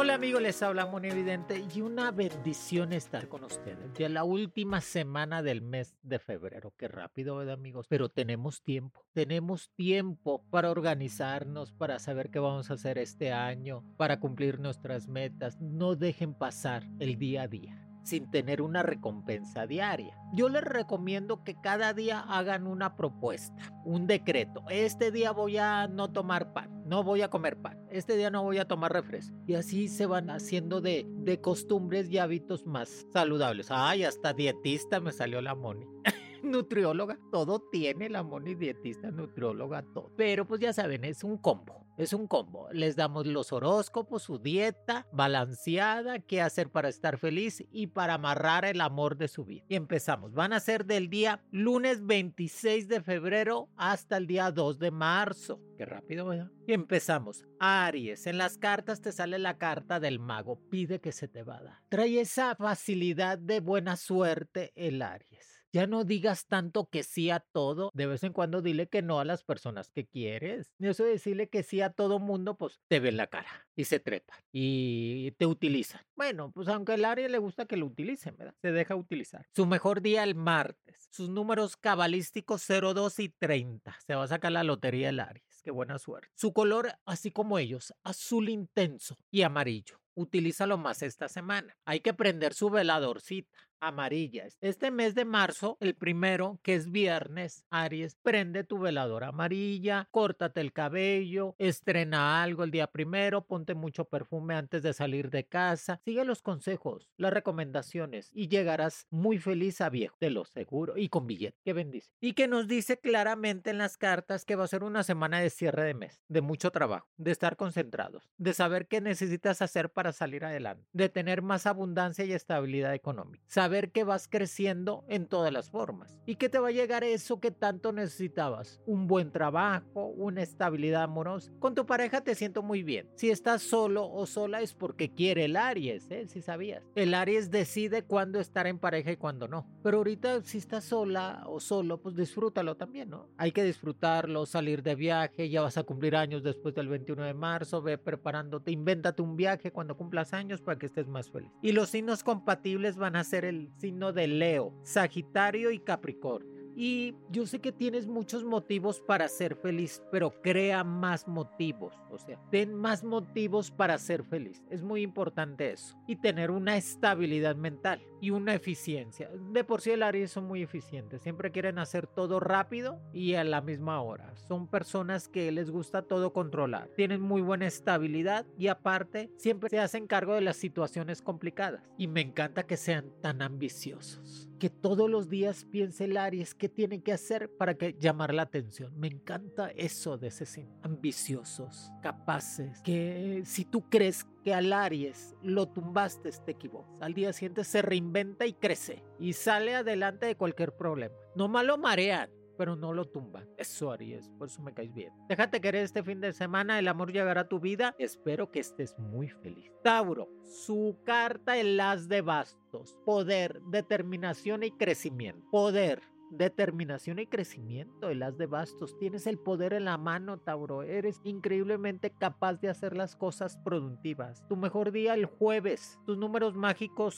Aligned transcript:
Hola 0.00 0.14
amigos, 0.14 0.40
les 0.40 0.62
habla 0.62 0.86
Moni 0.86 1.08
Evidente 1.08 1.62
y 1.74 1.82
una 1.82 2.10
bendición 2.10 2.94
estar 2.94 3.28
con 3.28 3.44
ustedes. 3.44 3.92
Ya 3.98 4.08
la 4.08 4.24
última 4.24 4.80
semana 4.80 5.42
del 5.42 5.60
mes 5.60 5.94
de 6.00 6.18
febrero. 6.18 6.72
Qué 6.78 6.88
rápido, 6.88 7.36
¿verdad 7.36 7.52
amigos? 7.52 7.84
Pero 7.86 8.08
tenemos 8.08 8.62
tiempo. 8.62 9.04
Tenemos 9.12 9.70
tiempo 9.76 10.42
para 10.48 10.70
organizarnos, 10.70 11.72
para 11.72 11.98
saber 11.98 12.30
qué 12.30 12.38
vamos 12.38 12.70
a 12.70 12.74
hacer 12.74 12.96
este 12.96 13.30
año, 13.30 13.84
para 13.98 14.20
cumplir 14.20 14.58
nuestras 14.58 15.06
metas. 15.06 15.60
No 15.60 15.94
dejen 15.96 16.32
pasar 16.32 16.82
el 16.98 17.18
día 17.18 17.42
a 17.42 17.48
día 17.48 17.89
sin 18.02 18.30
tener 18.30 18.62
una 18.62 18.82
recompensa 18.82 19.66
diaria. 19.66 20.16
Yo 20.32 20.48
les 20.48 20.62
recomiendo 20.62 21.42
que 21.44 21.60
cada 21.60 21.92
día 21.92 22.20
hagan 22.20 22.66
una 22.66 22.96
propuesta, 22.96 23.72
un 23.84 24.06
decreto. 24.06 24.64
Este 24.68 25.10
día 25.10 25.32
voy 25.32 25.58
a 25.58 25.88
no 25.88 26.10
tomar 26.10 26.52
pan, 26.52 26.82
no 26.86 27.02
voy 27.02 27.22
a 27.22 27.30
comer 27.30 27.56
pan. 27.56 27.78
Este 27.90 28.16
día 28.16 28.30
no 28.30 28.42
voy 28.42 28.58
a 28.58 28.68
tomar 28.68 28.92
refresco. 28.92 29.36
Y 29.46 29.54
así 29.54 29.88
se 29.88 30.06
van 30.06 30.30
haciendo 30.30 30.80
de, 30.80 31.06
de 31.08 31.40
costumbres 31.40 32.10
y 32.10 32.18
hábitos 32.18 32.66
más 32.66 33.06
saludables. 33.12 33.68
Ay, 33.70 34.04
hasta 34.04 34.32
dietista 34.32 35.00
me 35.00 35.12
salió 35.12 35.40
la 35.40 35.54
Moni. 35.54 35.86
nutrióloga, 36.42 37.18
todo 37.30 37.60
tiene 37.70 38.08
la 38.08 38.22
Moni 38.22 38.54
dietista, 38.54 39.10
nutrióloga, 39.10 39.82
todo. 39.82 40.12
Pero 40.16 40.46
pues 40.46 40.60
ya 40.60 40.72
saben, 40.72 41.04
es 41.04 41.24
un 41.24 41.38
combo, 41.38 41.86
es 42.00 42.14
un 42.14 42.26
combo. 42.26 42.68
Les 42.72 42.96
damos 42.96 43.26
los 43.26 43.52
horóscopos, 43.52 44.22
su 44.22 44.38
dieta 44.38 45.06
balanceada, 45.12 46.18
qué 46.18 46.40
hacer 46.40 46.70
para 46.70 46.88
estar 46.88 47.18
feliz 47.18 47.62
y 47.70 47.88
para 47.88 48.14
amarrar 48.14 48.64
el 48.64 48.80
amor 48.80 49.18
de 49.18 49.28
su 49.28 49.44
vida. 49.44 49.64
Y 49.68 49.74
empezamos, 49.74 50.32
van 50.32 50.54
a 50.54 50.60
ser 50.60 50.86
del 50.86 51.10
día 51.10 51.44
lunes 51.50 52.06
26 52.06 52.88
de 52.88 53.02
febrero 53.02 53.68
hasta 53.76 54.16
el 54.16 54.26
día 54.26 54.50
2 54.50 54.78
de 54.78 54.90
marzo. 54.90 55.60
Qué 55.76 55.84
rápido, 55.84 56.26
¿verdad? 56.26 56.50
Y 56.66 56.72
empezamos. 56.72 57.44
Aries, 57.58 58.26
en 58.26 58.38
las 58.38 58.56
cartas 58.56 59.02
te 59.02 59.12
sale 59.12 59.38
la 59.38 59.58
carta 59.58 60.00
del 60.00 60.18
mago, 60.18 60.58
pide 60.70 61.00
que 61.00 61.12
se 61.12 61.28
te 61.28 61.42
vada. 61.42 61.82
Trae 61.90 62.20
esa 62.20 62.54
facilidad 62.54 63.38
de 63.38 63.60
buena 63.60 63.96
suerte 63.96 64.72
el 64.74 65.02
Aries. 65.02 65.49
Ya 65.72 65.86
no 65.86 66.04
digas 66.04 66.46
tanto 66.46 66.88
que 66.88 67.02
sí 67.02 67.30
a 67.30 67.40
todo. 67.40 67.90
De 67.94 68.06
vez 68.06 68.24
en 68.24 68.32
cuando 68.32 68.62
dile 68.62 68.88
que 68.88 69.02
no 69.02 69.20
a 69.20 69.24
las 69.24 69.44
personas 69.44 69.90
que 69.90 70.06
quieres. 70.06 70.72
Y 70.78 70.88
eso 70.88 71.04
de 71.04 71.10
decirle 71.10 71.48
que 71.48 71.62
sí 71.62 71.80
a 71.80 71.90
todo 71.90 72.18
mundo, 72.18 72.56
pues 72.56 72.80
te 72.88 73.00
ven 73.00 73.16
la 73.16 73.28
cara 73.28 73.68
y 73.76 73.84
se 73.84 74.00
trepan 74.00 74.38
y 74.52 75.30
te 75.32 75.46
utilizan. 75.46 76.00
Bueno, 76.16 76.50
pues 76.52 76.68
aunque 76.68 76.92
al 76.92 77.04
área 77.04 77.28
le 77.28 77.38
gusta 77.38 77.66
que 77.66 77.76
lo 77.76 77.86
utilicen, 77.86 78.36
¿verdad? 78.36 78.54
Se 78.60 78.72
deja 78.72 78.94
utilizar. 78.96 79.46
Su 79.54 79.66
mejor 79.66 80.00
día 80.02 80.24
el 80.24 80.34
martes. 80.34 81.08
Sus 81.10 81.28
números 81.28 81.76
cabalísticos 81.76 82.66
02 82.66 83.18
y 83.20 83.28
30. 83.28 83.96
Se 84.06 84.14
va 84.14 84.24
a 84.24 84.28
sacar 84.28 84.52
la 84.52 84.64
lotería 84.64 85.10
el 85.10 85.20
Aries. 85.20 85.60
Qué 85.62 85.70
buena 85.70 85.98
suerte. 85.98 86.30
Su 86.34 86.52
color, 86.52 86.94
así 87.04 87.30
como 87.30 87.58
ellos, 87.58 87.94
azul 88.02 88.48
intenso 88.48 89.16
y 89.30 89.42
amarillo. 89.42 90.00
Utilízalo 90.14 90.76
más 90.76 91.02
esta 91.02 91.28
semana. 91.28 91.76
Hay 91.84 92.00
que 92.00 92.12
prender 92.12 92.54
su 92.54 92.70
veladorcita 92.70 93.69
amarilla. 93.80 94.46
Este 94.60 94.90
mes 94.90 95.14
de 95.14 95.24
marzo, 95.24 95.76
el 95.80 95.94
primero, 95.94 96.58
que 96.62 96.74
es 96.74 96.90
viernes, 96.90 97.64
Aries, 97.70 98.16
prende 98.22 98.64
tu 98.64 98.78
veladora 98.78 99.28
amarilla, 99.28 100.08
córtate 100.10 100.60
el 100.60 100.72
cabello, 100.72 101.54
estrena 101.58 102.42
algo 102.42 102.64
el 102.64 102.70
día 102.70 102.86
primero, 102.86 103.46
ponte 103.46 103.74
mucho 103.74 104.04
perfume 104.04 104.54
antes 104.54 104.82
de 104.82 104.92
salir 104.92 105.30
de 105.30 105.46
casa, 105.46 106.00
sigue 106.04 106.24
los 106.24 106.42
consejos, 106.42 107.08
las 107.16 107.32
recomendaciones 107.32 108.30
y 108.32 108.48
llegarás 108.48 109.06
muy 109.10 109.38
feliz 109.38 109.80
a 109.80 109.88
viejo, 109.88 110.16
te 110.18 110.30
lo 110.30 110.44
seguro, 110.44 110.96
y 110.96 111.08
con 111.08 111.26
billete, 111.26 111.58
que 111.64 111.72
bendice. 111.72 112.12
Y 112.20 112.34
que 112.34 112.48
nos 112.48 112.68
dice 112.68 112.98
claramente 112.98 113.70
en 113.70 113.78
las 113.78 113.96
cartas 113.96 114.44
que 114.44 114.56
va 114.56 114.64
a 114.64 114.68
ser 114.68 114.84
una 114.84 115.02
semana 115.02 115.40
de 115.40 115.50
cierre 115.50 115.84
de 115.84 115.94
mes, 115.94 116.22
de 116.28 116.40
mucho 116.40 116.70
trabajo, 116.70 117.08
de 117.16 117.30
estar 117.30 117.56
concentrados, 117.56 118.30
de 118.36 118.52
saber 118.54 118.86
qué 118.88 119.00
necesitas 119.00 119.62
hacer 119.62 119.90
para 119.90 120.12
salir 120.12 120.44
adelante, 120.44 120.86
de 120.92 121.08
tener 121.08 121.42
más 121.42 121.66
abundancia 121.66 122.24
y 122.24 122.32
estabilidad 122.32 122.94
económica 122.94 123.44
ver 123.70 123.90
que 123.90 124.04
vas 124.04 124.28
creciendo 124.28 125.04
en 125.08 125.26
todas 125.26 125.50
las 125.50 125.70
formas 125.70 126.14
y 126.26 126.36
que 126.36 126.50
te 126.50 126.58
va 126.58 126.68
a 126.68 126.72
llegar 126.72 127.04
eso 127.04 127.40
que 127.40 127.50
tanto 127.50 127.92
necesitabas, 127.92 128.82
un 128.84 129.06
buen 129.06 129.32
trabajo, 129.32 130.06
una 130.06 130.42
estabilidad 130.42 131.04
amorosa. 131.04 131.50
Con 131.58 131.74
tu 131.74 131.86
pareja 131.86 132.20
te 132.20 132.34
siento 132.34 132.62
muy 132.62 132.82
bien. 132.82 133.08
Si 133.14 133.30
estás 133.30 133.62
solo 133.62 134.10
o 134.10 134.26
sola 134.26 134.60
es 134.60 134.74
porque 134.74 135.14
quiere 135.14 135.46
el 135.46 135.56
Aries, 135.56 136.10
¿eh? 136.10 136.26
si 136.28 136.42
sabías. 136.42 136.84
El 136.94 137.14
Aries 137.14 137.50
decide 137.50 138.02
cuándo 138.04 138.38
estar 138.40 138.66
en 138.66 138.78
pareja 138.78 139.12
y 139.12 139.16
cuándo 139.16 139.48
no. 139.48 139.66
Pero 139.82 139.98
ahorita 139.98 140.42
si 140.42 140.58
estás 140.58 140.84
sola 140.84 141.44
o 141.46 141.60
solo, 141.60 142.00
pues 142.00 142.14
disfrútalo 142.16 142.76
también, 142.76 143.10
¿no? 143.10 143.28
Hay 143.38 143.52
que 143.52 143.64
disfrutarlo, 143.64 144.44
salir 144.44 144.82
de 144.82 144.94
viaje, 144.94 145.48
ya 145.48 145.62
vas 145.62 145.78
a 145.78 145.84
cumplir 145.84 146.16
años 146.16 146.42
después 146.42 146.74
del 146.74 146.88
21 146.88 147.24
de 147.24 147.34
marzo, 147.34 147.82
ve 147.82 147.98
preparándote, 147.98 148.70
invéntate 148.70 149.22
un 149.22 149.36
viaje 149.36 149.72
cuando 149.72 149.96
cumplas 149.96 150.32
años 150.32 150.60
para 150.60 150.78
que 150.78 150.86
estés 150.86 151.06
más 151.06 151.30
feliz. 151.30 151.50
Y 151.62 151.72
los 151.72 151.90
signos 151.90 152.24
compatibles 152.24 152.96
van 152.96 153.16
a 153.16 153.24
ser 153.24 153.44
el 153.44 153.59
signo 153.78 154.12
de 154.12 154.26
Leo, 154.26 154.72
Sagitario 154.82 155.70
y 155.70 155.78
Capricornio. 155.78 156.60
Y 156.76 157.14
yo 157.30 157.46
sé 157.46 157.60
que 157.60 157.72
tienes 157.72 158.06
muchos 158.06 158.44
motivos 158.44 159.00
para 159.00 159.28
ser 159.28 159.56
feliz, 159.56 160.02
pero 160.10 160.30
crea 160.40 160.84
más 160.84 161.28
motivos. 161.28 161.94
O 162.10 162.18
sea, 162.18 162.40
ten 162.50 162.74
más 162.74 163.04
motivos 163.04 163.70
para 163.70 163.98
ser 163.98 164.24
feliz. 164.24 164.62
Es 164.70 164.82
muy 164.82 165.02
importante 165.02 165.72
eso. 165.72 165.96
Y 166.06 166.16
tener 166.16 166.50
una 166.50 166.76
estabilidad 166.76 167.56
mental 167.56 168.00
y 168.20 168.30
una 168.30 168.54
eficiencia. 168.54 169.30
De 169.52 169.64
por 169.64 169.80
sí 169.80 169.90
el 169.90 170.02
Aries 170.02 170.30
son 170.30 170.44
muy 170.44 170.62
eficientes. 170.62 171.22
Siempre 171.22 171.50
quieren 171.50 171.78
hacer 171.78 172.06
todo 172.06 172.40
rápido 172.40 173.00
y 173.12 173.34
a 173.34 173.44
la 173.44 173.60
misma 173.60 174.00
hora. 174.00 174.34
Son 174.36 174.66
personas 174.66 175.28
que 175.28 175.50
les 175.52 175.70
gusta 175.70 176.02
todo 176.02 176.32
controlar. 176.32 176.88
Tienen 176.96 177.20
muy 177.20 177.42
buena 177.42 177.66
estabilidad 177.66 178.46
y 178.58 178.68
aparte 178.68 179.30
siempre 179.36 179.70
se 179.70 179.78
hacen 179.78 180.06
cargo 180.06 180.34
de 180.34 180.40
las 180.40 180.56
situaciones 180.56 181.22
complicadas. 181.22 181.82
Y 181.96 182.06
me 182.08 182.20
encanta 182.20 182.66
que 182.66 182.76
sean 182.76 183.10
tan 183.20 183.42
ambiciosos 183.42 184.50
que 184.60 184.68
todos 184.68 185.10
los 185.10 185.28
días 185.30 185.64
piense 185.64 186.04
el 186.04 186.18
Aries 186.18 186.54
qué 186.54 186.68
tiene 186.68 187.00
que 187.00 187.14
hacer 187.14 187.50
para 187.56 187.74
que 187.74 187.96
llamar 187.98 188.34
la 188.34 188.42
atención. 188.42 188.92
Me 189.00 189.08
encanta 189.08 189.70
eso 189.70 190.18
de 190.18 190.28
ese. 190.28 190.68
Ambiciosos, 190.82 191.90
capaces, 192.02 192.82
que 192.82 193.42
si 193.46 193.64
tú 193.64 193.88
crees 193.88 194.24
que 194.42 194.54
al 194.54 194.72
Aries 194.72 195.36
lo 195.42 195.68
tumbaste, 195.68 196.30
te 196.44 196.52
equivocas. 196.52 197.00
Al 197.02 197.14
día 197.14 197.32
siguiente 197.32 197.64
se 197.64 197.82
reinventa 197.82 198.46
y 198.46 198.54
crece 198.54 199.04
y 199.18 199.32
sale 199.32 199.74
adelante 199.74 200.26
de 200.26 200.36
cualquier 200.36 200.76
problema. 200.76 201.14
No 201.34 201.48
malo 201.48 201.78
marean, 201.78 202.30
pero 202.60 202.76
no 202.76 202.92
lo 202.92 203.06
tumban. 203.06 203.48
Eso 203.56 203.90
Aries, 203.90 204.28
por 204.38 204.48
eso 204.48 204.60
me 204.60 204.74
caes 204.74 204.92
bien. 204.92 205.12
Déjate 205.30 205.62
querer 205.62 205.82
este 205.82 206.02
fin 206.02 206.20
de 206.20 206.34
semana, 206.34 206.78
el 206.78 206.88
amor 206.88 207.10
llegará 207.10 207.40
a 207.40 207.48
tu 207.48 207.58
vida. 207.58 207.94
Espero 207.98 208.50
que 208.50 208.60
estés 208.60 208.98
muy 208.98 209.28
feliz. 209.28 209.72
Tauro, 209.82 210.28
su 210.44 210.98
carta 211.04 211.56
el 211.56 211.80
as 211.80 212.06
de 212.06 212.20
bastos. 212.20 212.98
Poder, 213.06 213.62
determinación 213.62 214.62
y 214.62 214.72
crecimiento. 214.72 215.48
Poder, 215.50 216.02
determinación 216.30 217.18
y 217.18 217.26
crecimiento, 217.26 218.08
el 218.08 218.22
as 218.22 218.38
de 218.38 218.46
bastos. 218.46 218.96
Tienes 218.98 219.26
el 219.26 219.38
poder 219.38 219.72
en 219.72 219.84
la 219.84 219.98
mano, 219.98 220.38
Tauro. 220.38 220.82
Eres 220.82 221.20
increíblemente 221.24 222.10
capaz 222.10 222.54
de 222.60 222.68
hacer 222.68 222.96
las 222.96 223.16
cosas 223.16 223.56
productivas. 223.58 224.46
Tu 224.48 224.56
mejor 224.56 224.92
día 224.92 225.14
el 225.14 225.26
jueves. 225.26 225.98
Tus 226.06 226.16
números 226.16 226.54
mágicos 226.54 227.14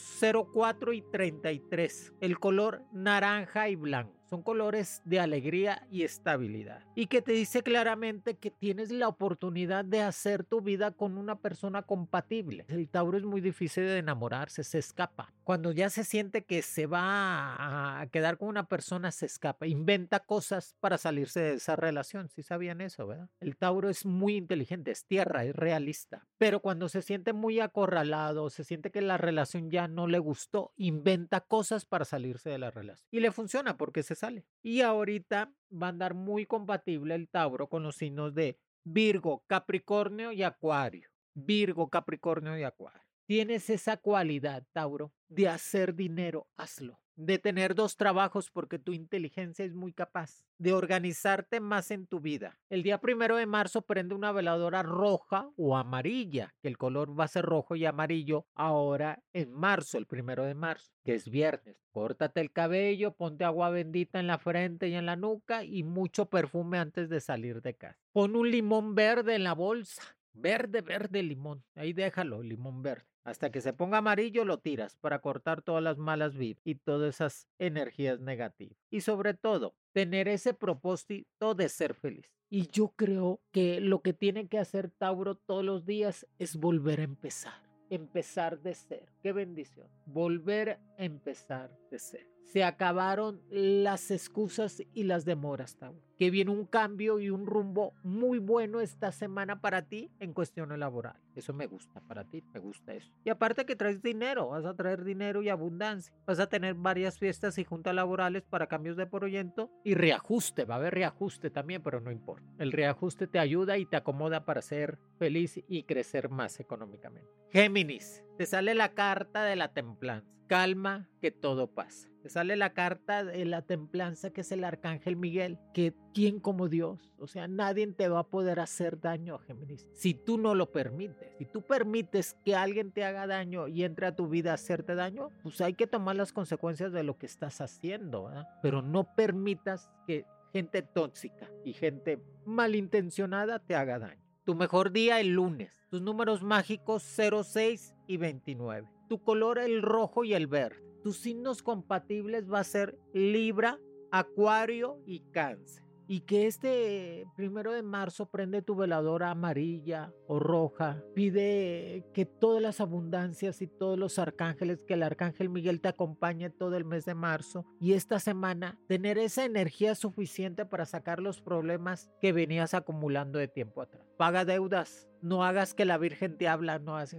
04 0.53 0.93
y 0.93 1.01
33. 1.01 2.13
El 2.21 2.39
color 2.39 2.83
naranja 2.91 3.69
y 3.69 3.75
blanco 3.75 4.22
Son 4.33 4.41
colores 4.41 5.03
de 5.05 5.19
alegría 5.19 5.85
y 5.91 6.01
estabilidad. 6.01 6.81
Y 6.95 7.05
que 7.05 7.21
te 7.21 7.33
dice 7.33 7.61
claramente 7.61 8.33
que 8.33 8.49
tienes 8.49 8.91
la 8.91 9.07
oportunidad 9.07 9.85
de 9.85 10.01
hacer 10.01 10.43
tu 10.43 10.59
vida 10.59 10.89
con 10.89 11.19
una 11.19 11.35
persona 11.35 11.83
compatible. 11.83 12.65
El 12.67 12.89
Tauro 12.89 13.15
es 13.19 13.25
muy 13.25 13.41
difícil 13.41 13.83
de 13.83 13.99
enamorarse, 13.99 14.63
se 14.63 14.79
escapa. 14.79 15.31
Cuando 15.43 15.71
ya 15.71 15.91
se 15.91 16.03
siente 16.03 16.45
que 16.45 16.63
se 16.63 16.87
va 16.87 18.01
a 18.01 18.07
quedar 18.07 18.39
con 18.39 18.47
una 18.47 18.67
persona, 18.67 19.11
se 19.11 19.27
escapa. 19.27 19.67
Inventa 19.67 20.21
cosas 20.21 20.75
para 20.79 20.97
salirse 20.97 21.39
de 21.39 21.53
esa 21.53 21.75
relación. 21.75 22.27
Si 22.29 22.41
sabían 22.41 22.81
eso, 22.81 23.05
¿verdad? 23.05 23.29
El 23.39 23.55
Tauro 23.55 23.87
es 23.87 24.03
muy 24.03 24.35
inteligente, 24.35 24.89
es 24.89 25.05
tierra, 25.05 25.45
es 25.45 25.55
realista. 25.55 26.25
Pero 26.39 26.59
cuando 26.59 26.89
se 26.89 27.03
siente 27.03 27.33
muy 27.33 27.59
acorralado, 27.59 28.49
se 28.49 28.63
siente 28.63 28.89
que 28.89 29.01
la 29.01 29.17
relación 29.17 29.69
ya 29.69 29.87
no 29.87 30.07
le 30.07 30.17
gustó, 30.17 30.73
inventa 30.75 31.41
cosas 31.41 31.85
para 31.85 32.03
salirse 32.03 32.49
de 32.49 32.57
la 32.57 32.71
relación. 32.71 33.07
Y 33.11 33.19
le 33.19 33.31
funciona 33.31 33.77
porque 33.77 34.01
se 34.01 34.22
Y 34.61 34.81
ahorita 34.81 35.53
va 35.71 35.87
a 35.87 35.89
andar 35.89 36.13
muy 36.13 36.45
compatible 36.45 37.15
el 37.15 37.29
Tauro 37.29 37.67
con 37.67 37.83
los 37.83 37.95
signos 37.95 38.33
de 38.33 38.57
Virgo, 38.83 39.43
Capricornio 39.47 40.31
y 40.31 40.43
Acuario. 40.43 41.09
Virgo, 41.33 41.89
Capricornio 41.89 42.57
y 42.57 42.63
Acuario. 42.63 43.01
Tienes 43.25 43.69
esa 43.69 43.97
cualidad, 43.97 44.65
Tauro, 44.71 45.13
de 45.27 45.47
hacer 45.47 45.95
dinero, 45.95 46.47
hazlo 46.57 47.02
de 47.15 47.39
tener 47.39 47.75
dos 47.75 47.97
trabajos 47.97 48.49
porque 48.49 48.79
tu 48.79 48.93
inteligencia 48.93 49.65
es 49.65 49.73
muy 49.73 49.93
capaz, 49.93 50.43
de 50.57 50.73
organizarte 50.73 51.59
más 51.59 51.91
en 51.91 52.07
tu 52.07 52.19
vida. 52.19 52.59
El 52.69 52.83
día 52.83 52.99
primero 52.99 53.37
de 53.37 53.45
marzo 53.45 53.81
prende 53.81 54.15
una 54.15 54.31
veladora 54.31 54.83
roja 54.83 55.49
o 55.57 55.77
amarilla, 55.77 56.53
que 56.61 56.67
el 56.67 56.77
color 56.77 57.17
va 57.17 57.25
a 57.25 57.29
ser 57.29 57.45
rojo 57.45 57.75
y 57.75 57.85
amarillo 57.85 58.45
ahora 58.55 59.23
en 59.33 59.51
marzo, 59.51 59.97
el 59.97 60.07
primero 60.07 60.43
de 60.43 60.55
marzo, 60.55 60.91
que 61.03 61.15
es 61.15 61.29
viernes. 61.29 61.77
Córtate 61.91 62.41
el 62.41 62.51
cabello, 62.51 63.13
ponte 63.13 63.43
agua 63.43 63.69
bendita 63.69 64.19
en 64.19 64.27
la 64.27 64.39
frente 64.39 64.87
y 64.87 64.95
en 64.95 65.05
la 65.05 65.15
nuca 65.15 65.63
y 65.63 65.83
mucho 65.83 66.25
perfume 66.25 66.79
antes 66.79 67.09
de 67.09 67.21
salir 67.21 67.61
de 67.61 67.75
casa. 67.75 67.99
Pon 68.11 68.35
un 68.35 68.49
limón 68.49 68.95
verde 68.95 69.35
en 69.35 69.43
la 69.43 69.53
bolsa. 69.53 70.01
Verde, 70.33 70.81
verde 70.81 71.21
limón. 71.21 71.63
Ahí 71.75 71.93
déjalo, 71.93 72.41
limón 72.41 72.81
verde. 72.81 73.12
Hasta 73.23 73.51
que 73.51 73.61
se 73.61 73.73
ponga 73.73 73.99
amarillo 73.99 74.43
lo 74.43 74.59
tiras 74.59 74.97
para 74.97 75.19
cortar 75.19 75.61
todas 75.61 75.81
las 75.81 75.97
malas 75.97 76.35
vibras 76.35 76.61
y 76.65 76.75
todas 76.75 77.15
esas 77.15 77.47
energías 77.57 78.19
negativas. 78.19 78.77
Y 78.89 79.01
sobre 79.01 79.33
todo, 79.33 79.75
tener 79.93 80.27
ese 80.27 80.53
propósito 80.53 81.55
de 81.55 81.69
ser 81.69 81.93
feliz. 81.93 82.29
Y 82.49 82.67
yo 82.67 82.89
creo 82.95 83.41
que 83.51 83.79
lo 83.79 84.01
que 84.01 84.13
tiene 84.13 84.47
que 84.47 84.59
hacer 84.59 84.91
Tauro 84.91 85.35
todos 85.35 85.63
los 85.63 85.85
días 85.85 86.27
es 86.37 86.57
volver 86.57 86.99
a 86.99 87.03
empezar. 87.03 87.63
Empezar 87.89 88.59
de 88.59 88.75
cero. 88.75 89.12
Qué 89.23 89.31
bendición. 89.31 89.87
Volver 90.05 90.71
a 90.71 90.79
empezar 90.97 91.71
de 91.89 91.97
cero 91.97 92.33
se 92.53 92.63
acabaron 92.63 93.41
las 93.49 94.11
excusas 94.11 94.83
y 94.93 95.05
las 95.05 95.25
demoras. 95.25 95.75
Que 96.19 96.29
viene 96.29 96.51
un 96.51 96.65
cambio 96.65 97.19
y 97.19 97.31
un 97.31 97.47
rumbo 97.47 97.93
muy 98.03 98.37
bueno 98.37 98.79
esta 98.79 99.11
semana 99.11 99.59
para 99.59 99.81
ti 99.81 100.11
en 100.19 100.33
cuestiones 100.33 100.77
laborales. 100.77 101.21
Eso 101.35 101.51
me 101.51 101.65
gusta 101.65 101.99
para 102.01 102.23
ti, 102.25 102.43
me 102.53 102.59
gusta 102.59 102.93
eso. 102.93 103.11
Y 103.25 103.31
aparte 103.31 103.65
que 103.65 103.75
traes 103.75 104.03
dinero, 104.03 104.49
vas 104.49 104.65
a 104.65 104.75
traer 104.75 105.03
dinero 105.03 105.41
y 105.41 105.49
abundancia. 105.49 106.13
Vas 106.27 106.39
a 106.39 106.47
tener 106.47 106.75
varias 106.75 107.17
fiestas 107.17 107.57
y 107.57 107.63
juntas 107.63 107.95
laborales 107.95 108.43
para 108.43 108.67
cambios 108.67 108.97
de 108.97 109.07
proyecto 109.07 109.71
y 109.83 109.95
reajuste. 109.95 110.65
Va 110.65 110.75
a 110.75 110.77
haber 110.77 110.93
reajuste 110.93 111.49
también, 111.49 111.81
pero 111.81 112.01
no 112.01 112.11
importa. 112.11 112.45
El 112.59 112.71
reajuste 112.71 113.25
te 113.25 113.39
ayuda 113.39 113.79
y 113.79 113.87
te 113.87 113.95
acomoda 113.95 114.45
para 114.45 114.61
ser 114.61 114.99
feliz 115.17 115.59
y 115.67 115.83
crecer 115.83 116.29
más 116.29 116.59
económicamente. 116.59 117.31
Géminis, 117.49 118.23
te 118.37 118.45
sale 118.45 118.73
la 118.73 118.93
carta 118.93 119.43
de 119.43 119.55
la 119.55 119.73
templanza. 119.73 120.27
Calma, 120.47 121.07
que 121.21 121.31
todo 121.31 121.67
pasa. 121.67 122.09
Te 122.21 122.29
sale 122.29 122.55
la 122.55 122.73
carta 122.73 123.23
de 123.23 123.43
la 123.45 123.63
templanza 123.63 124.29
que 124.31 124.41
es 124.41 124.51
el 124.51 124.63
arcángel 124.63 125.15
Miguel, 125.15 125.59
que 125.73 125.93
quién 126.13 126.39
como 126.39 126.69
Dios, 126.69 127.11
o 127.17 127.27
sea, 127.27 127.47
nadie 127.47 127.85
te 127.87 128.07
va 128.07 128.19
a 128.19 128.27
poder 128.27 128.59
hacer 128.61 128.99
daño, 128.99 129.39
Géminis, 129.39 129.85
si 129.93 130.13
tú 130.13 130.37
no 130.37 130.55
lo 130.55 130.71
permites. 130.71 131.35
Si 131.37 131.45
tú 131.45 131.61
permites 131.61 132.37
que 132.45 132.55
alguien 132.55 132.91
te 132.91 133.03
haga 133.03 133.27
daño 133.27 133.67
y 133.67 133.83
entre 133.83 134.07
a 134.07 134.15
tu 134.15 134.29
vida 134.29 134.51
a 134.51 134.55
hacerte 134.55 134.95
daño, 134.95 135.29
pues 135.43 135.59
hay 135.59 135.73
que 135.73 135.87
tomar 135.87 136.15
las 136.15 136.31
consecuencias 136.31 136.93
de 136.93 137.03
lo 137.03 137.17
que 137.17 137.25
estás 137.25 137.59
haciendo, 137.59 138.25
¿verdad? 138.25 138.47
pero 138.61 138.81
no 138.81 139.15
permitas 139.15 139.91
que 140.07 140.25
gente 140.53 140.81
tóxica 140.81 141.49
y 141.65 141.73
gente 141.73 142.23
malintencionada 142.45 143.59
te 143.59 143.75
haga 143.75 143.99
daño. 143.99 144.22
Tu 144.45 144.55
mejor 144.55 144.91
día 144.91 145.19
el 145.19 145.29
lunes. 145.29 145.87
Tus 145.89 146.01
números 146.01 146.43
mágicos 146.43 147.03
06 147.03 147.95
y 148.07 148.17
29. 148.17 148.89
Tu 149.09 149.21
color 149.21 149.59
el 149.59 149.81
rojo 149.81 150.23
y 150.23 150.33
el 150.33 150.47
verde 150.47 150.83
tus 151.03 151.17
signos 151.17 151.61
compatibles 151.61 152.51
va 152.51 152.59
a 152.59 152.63
ser 152.63 152.97
Libra, 153.13 153.77
Acuario 154.09 154.99
y 155.05 155.19
Cáncer. 155.31 155.83
Y 156.07 156.21
que 156.21 156.47
este 156.47 157.25
primero 157.35 157.71
de 157.71 157.83
marzo 157.83 158.27
prende 158.29 158.61
tu 158.61 158.75
veladora 158.75 159.31
amarilla 159.31 160.13
o 160.27 160.39
roja. 160.39 161.01
Pide 161.13 162.05
que 162.13 162.25
todas 162.25 162.61
las 162.61 162.81
abundancias 162.81 163.61
y 163.61 163.67
todos 163.67 163.97
los 163.97 164.19
arcángeles, 164.19 164.83
que 164.83 164.95
el 164.95 165.03
arcángel 165.03 165.49
Miguel 165.49 165.81
te 165.81 165.89
acompañe 165.89 166.49
todo 166.49 166.75
el 166.75 166.85
mes 166.85 167.05
de 167.05 167.15
marzo. 167.15 167.65
Y 167.79 167.93
esta 167.93 168.19
semana 168.19 168.79
tener 168.87 169.17
esa 169.17 169.45
energía 169.45 169.95
suficiente 169.95 170.65
para 170.65 170.85
sacar 170.85 171.19
los 171.19 171.41
problemas 171.41 172.09
que 172.21 172.33
venías 172.33 172.73
acumulando 172.73 173.39
de 173.39 173.47
tiempo 173.47 173.81
atrás. 173.81 174.05
Paga 174.17 174.45
deudas. 174.45 175.07
No 175.21 175.43
hagas 175.45 175.73
que 175.73 175.85
la 175.85 175.97
Virgen 175.97 176.37
te 176.37 176.47
habla. 176.47 176.79
No 176.79 176.99
es 176.99 177.15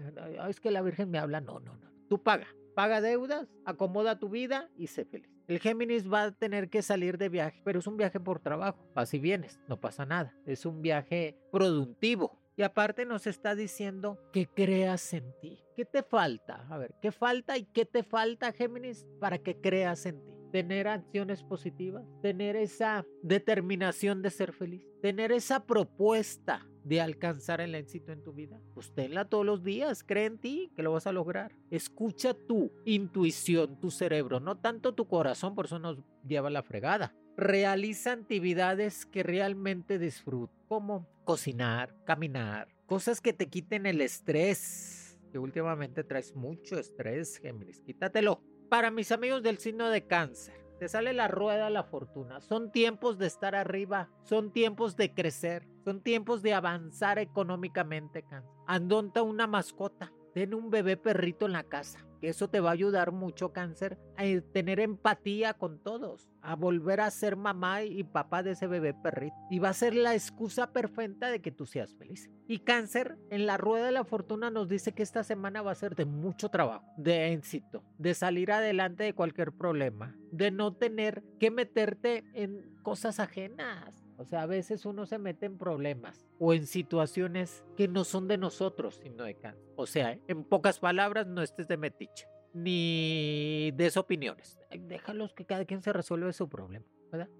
que 0.61 0.71
la 0.71 0.83
Virgen 0.83 1.11
me 1.11 1.19
habla. 1.19 1.41
No, 1.41 1.61
no, 1.61 1.77
no. 1.77 1.91
Tú 2.09 2.23
paga 2.23 2.47
paga 2.75 3.01
deudas, 3.01 3.49
acomoda 3.65 4.19
tu 4.19 4.29
vida 4.29 4.69
y 4.77 4.89
sé 4.89 5.05
feliz. 5.05 5.34
El 5.47 5.61
Géminis 5.61 6.11
va 6.11 6.25
a 6.25 6.31
tener 6.33 6.71
que 6.71 6.81
salir 6.81 7.19
de 7.19 7.29
viaje, 7.29 7.61
pero 7.65 7.79
es 7.79 7.87
un 7.87 7.97
viaje 7.97 8.19
por 8.19 8.41
trabajo. 8.41 8.79
Así 8.95 9.19
vienes, 9.19 9.61
no 9.69 9.79
pasa 9.79 10.07
nada. 10.07 10.35
Es 10.47 10.65
un 10.65 10.81
viaje 10.81 11.37
productivo. 11.53 12.39
Y 12.57 12.63
aparte 12.63 13.05
nos 13.05 13.27
está 13.27 13.55
diciendo 13.55 14.19
que 14.33 14.47
creas 14.47 15.13
en 15.13 15.35
ti. 15.41 15.61
¿Qué 15.75 15.85
te 15.85 16.03
falta? 16.03 16.67
A 16.71 16.79
ver, 16.79 16.95
¿qué 17.03 17.11
falta 17.11 17.59
y 17.59 17.65
qué 17.65 17.85
te 17.85 18.05
falta, 18.05 18.53
Géminis, 18.53 19.05
para 19.21 19.39
que 19.39 19.61
creas 19.61 20.07
en 20.07 20.25
ti? 20.25 20.34
Tener 20.55 20.87
acciones 20.87 21.43
positivas, 21.43 22.05
tener 22.23 22.55
esa 22.55 23.05
determinación 23.25 24.23
de 24.23 24.31
ser 24.31 24.53
feliz, 24.53 24.87
tener 25.03 25.33
esa 25.33 25.67
propuesta 25.67 26.65
de 26.85 27.01
alcanzar 27.01 27.61
el 27.61 27.75
éxito 27.75 28.13
en 28.13 28.23
tu 28.23 28.33
vida? 28.33 28.61
Pues 28.73 28.95
tenla 28.95 29.25
todos 29.25 29.45
los 29.45 29.65
días, 29.65 30.05
cree 30.05 30.27
en 30.27 30.39
ti 30.39 30.71
que 30.77 30.85
lo 30.85 30.93
vas 30.93 31.09
a 31.09 31.13
lograr. 31.13 31.51
Escucha 31.73 32.35
tu 32.35 32.71
intuición, 32.85 33.81
tu 33.81 33.91
cerebro, 33.91 34.39
no 34.39 34.57
tanto 34.57 34.95
tu 34.95 35.09
corazón, 35.09 35.57
por 35.57 35.65
eso 35.65 35.81
nos 35.81 35.99
lleva 36.25 36.51
la 36.51 36.63
fregada. 36.63 37.13
Realiza 37.37 38.13
actividades 38.13 39.07
que 39.07 39.25
realmente 39.25 39.99
disfruten, 39.99 40.57
como 40.69 41.09
cocinar, 41.25 41.97
caminar, 42.05 42.69
cosas 42.87 43.21
que 43.21 43.33
te 43.33 43.49
quiten 43.49 43.87
el 43.87 44.01
estrés, 44.01 45.19
que 45.33 45.41
últimamente 45.41 46.05
traes 46.05 46.33
mucho 46.37 46.79
estrés, 46.79 47.39
Géminis, 47.39 47.81
quítatelo. 47.81 48.54
Para 48.69 48.91
mis 48.91 49.13
amigos 49.13 49.43
del 49.43 49.59
signo 49.59 49.89
de 49.91 50.07
cáncer, 50.07 50.65
te 50.79 50.89
sale 50.89 51.13
la 51.13 51.29
rueda 51.29 51.67
de 51.67 51.71
la 51.71 51.85
fortuna. 51.85 52.41
Son 52.41 52.73
tiempos 52.73 53.19
de 53.19 53.27
estar 53.27 53.55
arriba, 53.55 54.11
son 54.25 54.53
tiempos 54.53 54.97
de 54.97 55.15
crecer, 55.15 55.69
son 55.85 56.03
tiempos 56.03 56.43
de 56.43 56.55
avanzar 56.55 57.19
económicamente. 57.19 58.25
Andonta 58.67 59.23
una 59.23 59.47
mascota, 59.47 60.13
ten 60.35 60.53
un 60.53 60.71
bebé 60.71 60.97
perrito 60.97 61.47
en 61.47 61.53
la 61.53 61.65
casa 61.65 62.05
eso 62.29 62.49
te 62.49 62.61
va 62.61 62.71
a 62.71 62.73
ayudar 62.73 63.13
mucho, 63.13 63.53
cáncer, 63.53 63.99
a 64.17 64.25
tener 64.53 64.81
empatía 64.81 65.55
con 65.55 65.79
todos, 65.79 66.29
a 66.43 66.57
volver 66.57 67.01
a 67.01 67.11
ser 67.11 67.37
mamá 67.37 67.83
y 67.83 68.03
papá 68.05 68.43
de 68.43 68.53
ese 68.53 68.67
bebé 68.67 68.95
perrito. 68.95 69.37
Y 69.51 69.59
va 69.59 69.71
a 69.71 69.75
ser 69.75 69.95
la 69.95 70.15
excusa 70.15 70.73
perfecta 70.73 71.31
de 71.31 71.41
que 71.41 71.51
tú 71.51 71.67
seas 71.67 71.95
feliz. 71.95 72.31
Y 72.47 72.61
cáncer, 72.61 73.19
en 73.31 73.47
la 73.47 73.57
rueda 73.57 73.87
de 73.87 73.93
la 73.93 74.05
fortuna 74.05 74.51
nos 74.51 74.69
dice 74.69 74.93
que 74.93 75.03
esta 75.03 75.25
semana 75.25 75.63
va 75.63 75.73
a 75.73 75.77
ser 75.77 75.95
de 75.95 76.05
mucho 76.05 76.49
trabajo, 76.49 76.85
de 76.97 77.33
éxito, 77.33 77.83
de 77.99 78.15
salir 78.15 78.53
adelante 78.53 79.05
de 79.05 79.15
cualquier 79.15 79.53
problema, 79.53 80.17
de 80.31 80.51
no 80.51 80.75
tener 80.75 81.23
que 81.39 81.51
meterte 81.51 82.25
en 82.35 82.75
cosas 82.83 83.21
ajenas 83.21 84.04
o 84.19 84.25
sea, 84.25 84.43
a 84.43 84.47
veces 84.47 84.87
uno 84.87 85.07
se 85.07 85.19
mete 85.19 85.47
en 85.47 85.59
problemas 85.59 86.27
o 86.39 86.53
en 86.53 86.67
situaciones 86.67 87.65
que 87.77 87.89
no 87.89 88.05
son 88.05 88.29
de 88.29 88.39
nosotros, 88.39 89.01
sino 89.03 89.25
de 89.25 89.35
Kant. 89.35 89.59
O 89.77 89.87
sea, 89.87 90.19
en 90.29 90.45
pocas 90.45 90.79
palabras, 90.79 91.27
no 91.27 91.43
estés 91.43 91.69
de 91.69 91.77
metiche 91.77 92.27
ni 92.55 93.73
des 93.73 93.97
opiniones. 93.97 94.59
Déjalos 94.71 95.35
que 95.35 95.45
cada 95.45 95.65
quien 95.65 95.83
se 95.83 95.93
resuelva 95.93 96.33
su 96.33 96.49
problema. 96.49 96.87